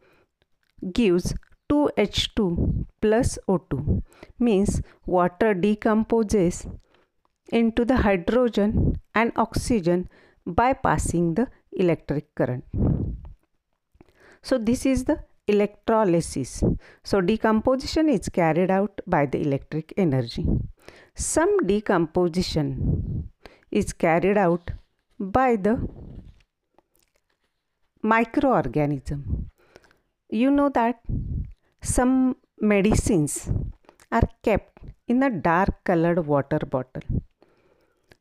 gives 0.92 1.34
2H2 1.70 2.86
plus 3.00 3.38
O2 3.48 4.02
means 4.38 4.82
water 5.06 5.54
decomposes 5.54 6.66
into 7.50 7.84
the 7.84 7.98
hydrogen 7.98 8.96
and 9.14 9.32
oxygen 9.36 10.08
by 10.46 10.72
passing 10.72 11.34
the 11.34 11.48
electric 11.72 12.34
current. 12.34 12.64
So 14.48 14.58
this 14.58 14.84
is 14.84 15.04
the 15.04 15.18
electrolysis. 15.46 16.62
So 17.02 17.20
decomposition 17.20 18.08
is 18.08 18.28
carried 18.28 18.70
out 18.70 19.00
by 19.06 19.24
the 19.26 19.40
electric 19.40 19.94
energy. 19.96 20.46
Some 21.14 21.66
decomposition 21.66 23.30
is 23.70 23.92
carried 23.92 24.36
out 24.36 24.70
by 25.18 25.56
the 25.56 25.74
microorganism. 28.04 29.20
You 30.28 30.50
know 30.50 30.68
that 30.80 31.00
some 31.80 32.36
medicines 32.60 33.50
are 34.12 34.28
kept 34.42 34.78
in 35.08 35.22
a 35.22 35.30
dark 35.30 35.84
colored 35.84 36.26
water 36.26 36.58
bottle. 36.58 37.02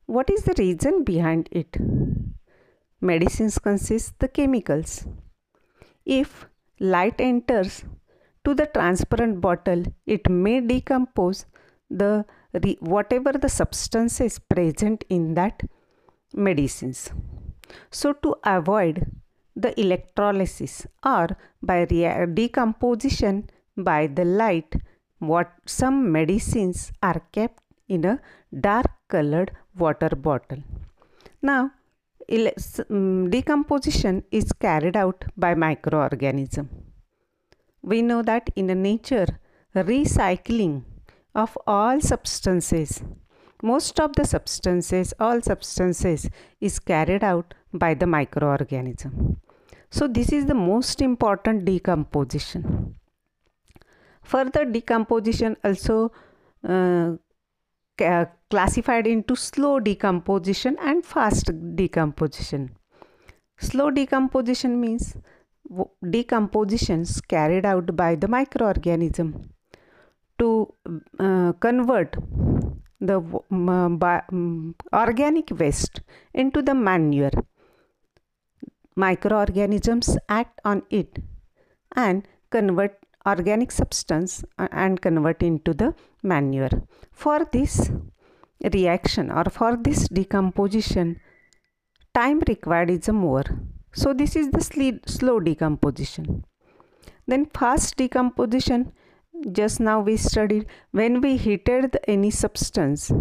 What 0.05 0.29
is 0.29 0.43
the 0.43 0.55
reason 0.57 1.03
behind 1.03 1.49
it? 1.51 1.77
Medicines 3.01 3.57
consist 3.57 4.19
the 4.19 4.29
chemicals. 4.29 5.05
If 6.05 6.47
light 6.79 7.19
enters 7.19 7.85
to 8.45 8.53
the 8.53 8.65
transparent 8.65 9.39
bottle, 9.41 9.83
it 10.05 10.29
may 10.29 10.59
decompose 10.59 11.45
the 11.89 12.25
whatever 12.79 13.31
the 13.31 13.49
substance 13.49 14.19
is 14.21 14.37
present 14.37 15.03
in 15.09 15.33
that 15.35 15.61
medicines. 16.33 17.11
So 17.89 18.13
to 18.13 18.35
avoid 18.43 19.05
the 19.55 19.79
electrolysis 19.79 20.85
or 21.05 21.37
by 21.61 21.85
decomposition 21.85 23.49
by 23.77 24.07
the 24.07 24.25
light, 24.25 24.75
what 25.19 25.51
some 25.65 26.11
medicines 26.11 26.91
are 27.01 27.21
kept 27.31 27.63
in 27.87 28.03
a 28.05 28.19
dark 28.59 28.91
colored 29.07 29.51
water 29.75 30.09
bottle. 30.09 30.63
Now 31.41 31.71
decomposition 32.27 34.23
is 34.31 34.51
carried 34.53 34.95
out 34.95 35.25
by 35.35 35.55
microorganism. 35.55 36.67
We 37.81 38.01
know 38.01 38.21
that 38.23 38.49
in 38.55 38.67
nature, 38.81 39.27
recycling 39.75 40.83
of 41.35 41.57
all 41.67 41.99
substances, 41.99 43.03
most 43.61 43.99
of 43.99 44.13
the 44.15 44.25
substances, 44.25 45.13
all 45.19 45.41
substances 45.41 46.29
is 46.59 46.79
carried 46.79 47.23
out 47.23 47.53
by 47.73 47.93
the 47.93 48.05
microorganism. 48.05 49.37
So 49.89 50.07
this 50.07 50.31
is 50.31 50.45
the 50.45 50.53
most 50.53 51.01
important 51.01 51.65
decomposition. 51.65 52.95
Further 54.23 54.65
decomposition 54.65 55.57
also 55.63 56.11
uh, 56.67 57.13
classified 58.53 59.07
into 59.07 59.35
slow 59.35 59.79
decomposition 59.79 60.77
and 60.89 61.05
fast 61.11 61.47
decomposition. 61.75 62.63
Slow 63.67 63.89
decomposition 63.89 64.79
means 64.79 65.15
decompositions 66.17 67.19
carried 67.21 67.65
out 67.65 67.95
by 67.95 68.11
the 68.15 68.27
microorganism 68.27 69.27
to 70.37 70.49
uh, 71.19 71.53
convert 71.65 72.15
the 72.99 73.17
um, 73.49 74.75
organic 74.93 75.49
waste 75.59 76.01
into 76.33 76.61
the 76.61 76.75
manure. 76.75 77.35
Microorganisms 78.95 80.15
act 80.29 80.59
on 80.63 80.83
it 80.91 81.17
and 81.95 82.27
convert 82.51 82.97
organic 83.25 83.71
substance 83.71 84.43
and 84.57 85.01
convert 85.01 85.41
into 85.41 85.73
the 85.73 85.95
manure. 86.21 86.83
For 87.11 87.47
this 87.51 87.89
reaction 88.73 89.31
or 89.31 89.45
for 89.45 89.77
this 89.77 90.07
decomposition, 90.07 91.19
time 92.13 92.41
required 92.47 92.89
is 92.89 93.09
more. 93.09 93.43
So 93.93 94.13
this 94.13 94.35
is 94.35 94.49
the 94.49 94.99
slow 95.05 95.39
decomposition. 95.39 96.45
Then 97.27 97.45
fast 97.45 97.95
decomposition, 97.97 98.91
just 99.51 99.79
now 99.79 99.99
we 100.01 100.17
studied 100.17 100.65
when 100.91 101.21
we 101.21 101.37
heated 101.37 101.97
any 102.07 102.31
substance, 102.31 103.11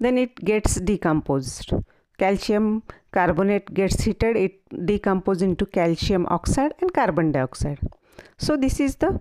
then 0.00 0.18
it 0.18 0.34
gets 0.44 0.80
decomposed. 0.80 1.72
Calcium 2.18 2.82
carbonate 3.12 3.72
gets 3.72 4.02
heated, 4.02 4.36
it 4.36 4.86
decomposes 4.86 5.42
into 5.42 5.64
calcium 5.66 6.26
oxide 6.28 6.74
and 6.80 6.92
carbon 6.92 7.32
dioxide. 7.32 7.78
So 8.36 8.56
this 8.56 8.80
is 8.80 8.96
the 8.96 9.20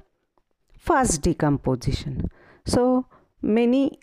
fast 0.78 1.22
decomposition. 1.22 2.30
So 2.65 3.05
many 3.41 3.99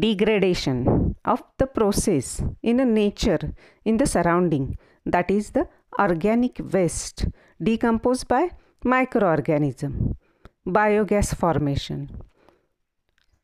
degradation 0.00 1.14
of 1.24 1.42
the 1.58 1.66
process 1.66 2.42
in 2.62 2.80
a 2.80 2.84
nature 2.84 3.54
in 3.84 3.96
the 3.96 4.06
surrounding 4.06 4.76
that 5.04 5.30
is 5.30 5.50
the 5.50 5.66
organic 5.98 6.60
waste 6.72 7.26
decomposed 7.62 8.26
by 8.28 8.48
microorganism 8.84 10.14
biogas 10.66 11.34
formation 11.34 12.08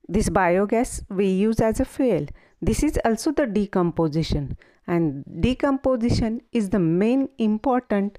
this 0.09 0.29
biogas 0.29 1.03
we 1.11 1.27
use 1.27 1.61
as 1.61 1.81
a 1.81 1.85
fuel 1.85 2.27
this 2.61 2.83
is 2.83 2.99
also 3.05 3.33
the 3.33 3.47
decomposition 3.47 4.57
and 4.87 5.25
decomposition 5.41 6.41
is 6.53 6.71
the 6.71 6.79
main 6.79 7.29
important 7.39 8.19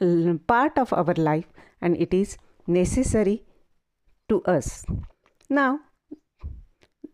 uh, 0.00 0.34
part 0.46 0.78
of 0.78 0.92
our 0.92 1.14
life 1.14 1.46
and 1.80 1.96
it 1.96 2.14
is 2.14 2.36
necessary 2.66 3.42
to 4.28 4.42
us. 4.44 4.84
Now, 5.50 5.80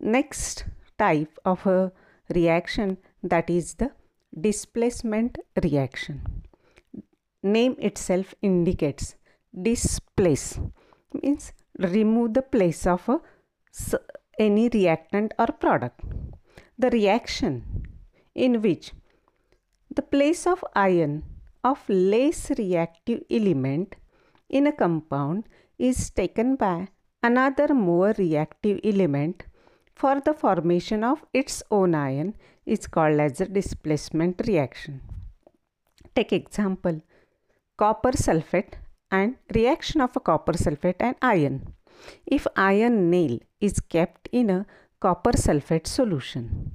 next 0.01 0.65
type 0.99 1.39
of 1.45 1.67
a 1.67 1.93
reaction 2.35 2.99
that 3.23 3.51
is 3.51 3.75
the 3.75 3.91
displacement 4.39 5.39
reaction. 5.63 6.21
Name 7.43 7.77
itself 7.79 8.35
indicates 8.43 9.15
displace 9.53 10.59
means 11.13 11.53
remove 11.79 12.35
the 12.35 12.43
place 12.43 12.87
of 12.87 13.09
a, 13.09 13.21
any 14.39 14.69
reactant 14.69 15.33
or 15.39 15.47
product. 15.47 16.01
The 16.79 16.91
reaction 16.91 17.87
in 18.35 18.63
which 18.63 18.93
the 19.95 20.03
place 20.03 20.47
of 20.47 20.65
ion 20.75 21.25
of 21.65 21.79
less 21.89 22.51
reactive 22.59 23.23
element 23.31 23.97
in 24.49 24.67
a 24.67 24.73
compound 24.73 25.45
is 25.79 26.11
taken 26.11 26.57
by 26.57 26.89
another 27.23 27.75
more 27.75 28.15
reactive 28.17 28.81
element 28.85 29.45
for 30.01 30.19
the 30.27 30.33
formation 30.33 31.05
of 31.05 31.25
its 31.41 31.63
own 31.71 31.95
ion 31.95 32.29
is 32.65 32.87
called 32.87 33.21
as 33.21 33.41
a 33.41 33.47
displacement 33.47 34.41
reaction. 34.47 35.03
Take 36.15 36.33
example 36.33 37.03
copper 37.77 38.13
sulfate 38.13 38.75
and 39.11 39.37
reaction 39.55 40.01
of 40.01 40.17
a 40.17 40.21
copper 40.21 40.55
sulfate 40.55 41.03
and 41.09 41.17
iron. 41.21 41.75
If 42.25 42.47
iron 42.57 43.11
nail 43.11 43.41
is 43.61 43.81
kept 43.81 44.29
in 44.33 44.49
a 44.49 44.67
copper 45.01 45.33
sulfate 45.33 45.87
solution. 45.87 46.73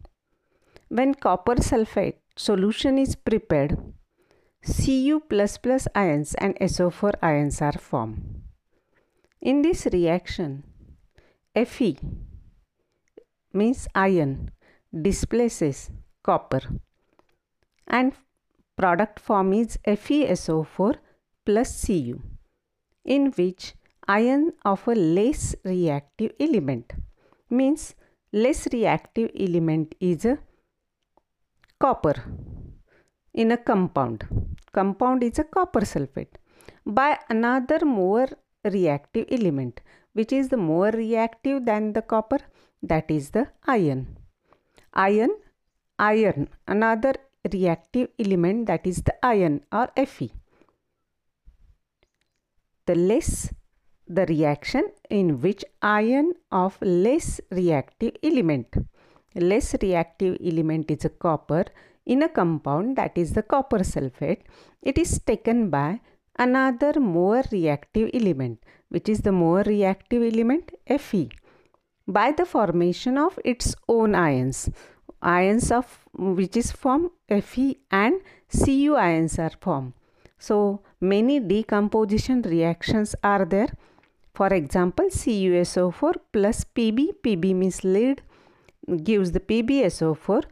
When 0.89 1.15
copper 1.15 1.55
sulfate 1.55 2.19
solution 2.35 2.99
is 2.99 3.15
prepared, 3.15 3.77
Cu++ 4.63 5.21
ions 5.95 6.35
and 6.35 6.55
SO4 6.59 7.13
ions 7.21 7.61
are 7.61 7.79
formed. 7.89 8.41
In 9.41 9.61
this 9.61 9.87
reaction, 9.91 10.63
Fe 11.55 11.97
means 13.55 13.87
iron 13.95 14.51
displaces 15.07 15.89
copper. 16.23 16.61
And 17.87 18.13
product 18.75 19.19
form 19.19 19.53
is 19.53 19.77
FeSO4 19.87 20.95
plus 21.45 21.85
Cu 21.85 22.21
in 23.05 23.31
which 23.37 23.73
iron 24.07 24.53
of 24.65 24.87
a 24.87 24.95
less 24.95 25.55
reactive 25.63 26.31
element. 26.39 26.93
Means 27.49 27.95
less 28.33 28.67
reactive 28.73 29.29
element 29.47 29.95
is 29.99 30.25
a 30.25 30.37
copper 31.79 32.15
in 33.33 33.51
a 33.51 33.57
compound. 33.57 34.25
Compound 34.73 35.23
is 35.23 35.39
a 35.39 35.43
copper 35.43 35.81
sulfate. 35.81 36.35
By 36.85 37.19
another 37.29 37.85
more 37.85 38.27
reactive 38.63 39.25
element 39.29 39.81
which 40.13 40.31
is 40.31 40.49
the 40.49 40.57
more 40.57 40.91
reactive 40.91 41.65
than 41.65 41.93
the 41.93 42.01
copper 42.01 42.39
that 42.81 43.09
is 43.09 43.29
the 43.31 43.47
iron 43.65 44.17
iron 44.93 45.31
iron 45.97 46.49
another 46.67 47.13
reactive 47.53 48.09
element 48.19 48.65
that 48.67 48.85
is 48.85 49.01
the 49.03 49.13
iron 49.23 49.61
or 49.71 49.89
Fe. 49.95 50.31
The 52.85 52.95
less 52.95 53.53
the 54.07 54.25
reaction 54.27 54.85
in 55.09 55.41
which 55.41 55.65
ion 55.81 56.33
of 56.51 56.77
less 56.81 57.41
reactive 57.51 58.13
element. 58.23 58.67
Less 59.33 59.75
reactive 59.81 60.37
element 60.43 60.91
is 60.91 61.05
a 61.05 61.09
copper 61.09 61.65
in 62.05 62.21
a 62.21 62.29
compound 62.29 62.95
that 62.97 63.17
is 63.17 63.33
the 63.33 63.41
copper 63.41 63.79
sulfate. 63.79 64.41
It 64.81 64.97
is 64.97 65.19
taken 65.19 65.69
by 65.69 66.01
another 66.37 66.99
more 66.99 67.43
reactive 67.51 68.11
element 68.13 68.59
which 68.89 69.09
is 69.09 69.19
the 69.19 69.31
more 69.31 69.61
reactive 69.61 70.21
element 70.21 70.71
Fe 70.99 71.29
by 72.07 72.31
the 72.31 72.45
formation 72.45 73.17
of 73.17 73.39
its 73.43 73.75
own 73.87 74.15
ions 74.15 74.69
ions 75.21 75.71
of 75.71 75.85
which 76.13 76.55
is 76.55 76.71
formed 76.71 77.09
Fe 77.41 77.77
and 77.91 78.21
Cu 78.55 78.95
ions 78.95 79.39
are 79.39 79.55
formed. 79.59 79.93
So 80.37 80.81
many 81.01 81.39
decomposition 81.39 82.41
reactions 82.43 83.15
are 83.23 83.45
there. 83.45 83.69
For 84.33 84.47
example, 84.47 85.05
CuSO4 85.05 86.13
plus 86.31 86.65
Pb, 86.65 87.13
Pb 87.23 87.55
means 87.55 87.83
lead 87.83 88.21
gives 89.03 89.31
the 89.31 89.39
PbSO4 89.39 90.43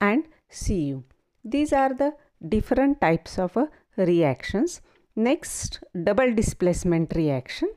and 0.00 0.24
Cu. 0.48 1.02
These 1.44 1.72
are 1.72 1.92
the 1.92 2.14
different 2.48 3.00
types 3.00 3.38
of 3.38 3.56
uh, 3.56 3.66
reactions. 3.96 4.80
Next, 5.14 5.80
double 6.04 6.34
displacement 6.34 7.14
reaction. 7.14 7.68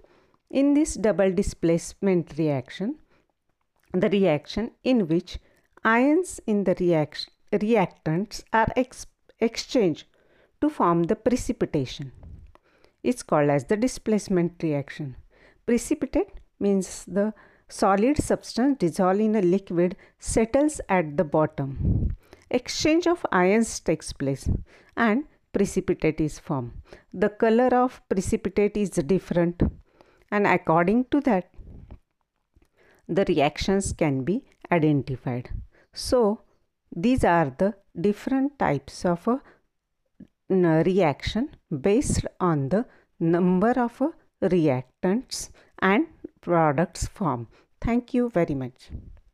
In 0.54 0.76
this 0.76 0.94
double 0.94 1.32
displacement 1.34 2.38
reaction, 2.38 3.00
the 3.92 4.08
reaction 4.08 4.70
in 4.84 5.08
which 5.08 5.40
ions 5.84 6.40
in 6.46 6.64
the 6.66 6.76
reactants 6.76 8.44
are 8.54 8.68
ex 8.76 9.08
exchanged 9.40 10.06
to 10.62 10.70
form 10.70 11.02
the 11.06 11.16
precipitation. 11.16 12.12
It's 13.02 13.24
called 13.24 13.50
as 13.50 13.66
the 13.66 13.78
displacement 13.78 14.62
reaction. 14.62 15.16
Precipitate 15.66 16.40
means 16.60 17.04
the 17.06 17.34
solid 17.68 18.18
substance 18.22 18.78
dissolved 18.78 19.22
in 19.22 19.36
a 19.36 19.42
liquid 19.42 19.96
settles 20.20 20.80
at 20.88 21.18
the 21.18 21.24
bottom. 21.24 22.16
Exchange 22.52 23.08
of 23.08 23.26
ions 23.32 23.80
takes 23.80 24.14
place 24.14 24.48
and 24.96 25.24
precipitate 25.52 26.22
is 26.22 26.38
formed. 26.38 26.74
The 27.12 27.30
color 27.30 27.74
of 27.74 28.04
precipitate 28.08 28.78
is 28.78 28.92
different 28.92 29.64
and 30.36 30.48
according 30.48 31.02
to 31.12 31.20
that 31.22 31.50
the 33.08 33.26
reactions 33.28 33.94
can 34.02 34.24
be 34.24 34.44
identified. 34.72 35.50
So, 35.94 36.42
these 37.06 37.24
are 37.24 37.50
the 37.58 37.76
different 38.00 38.58
types 38.58 39.06
of 39.06 39.28
a 39.28 39.42
reaction 40.86 41.50
based 41.88 42.26
on 42.40 42.70
the 42.70 42.86
number 43.20 43.74
of 43.88 44.02
uh, 44.02 44.10
reactants 44.42 45.50
and 45.80 46.08
products 46.42 47.08
formed. 47.08 47.48
Thank 47.82 48.14
you 48.14 48.30
very 48.30 48.56
much. 48.56 48.90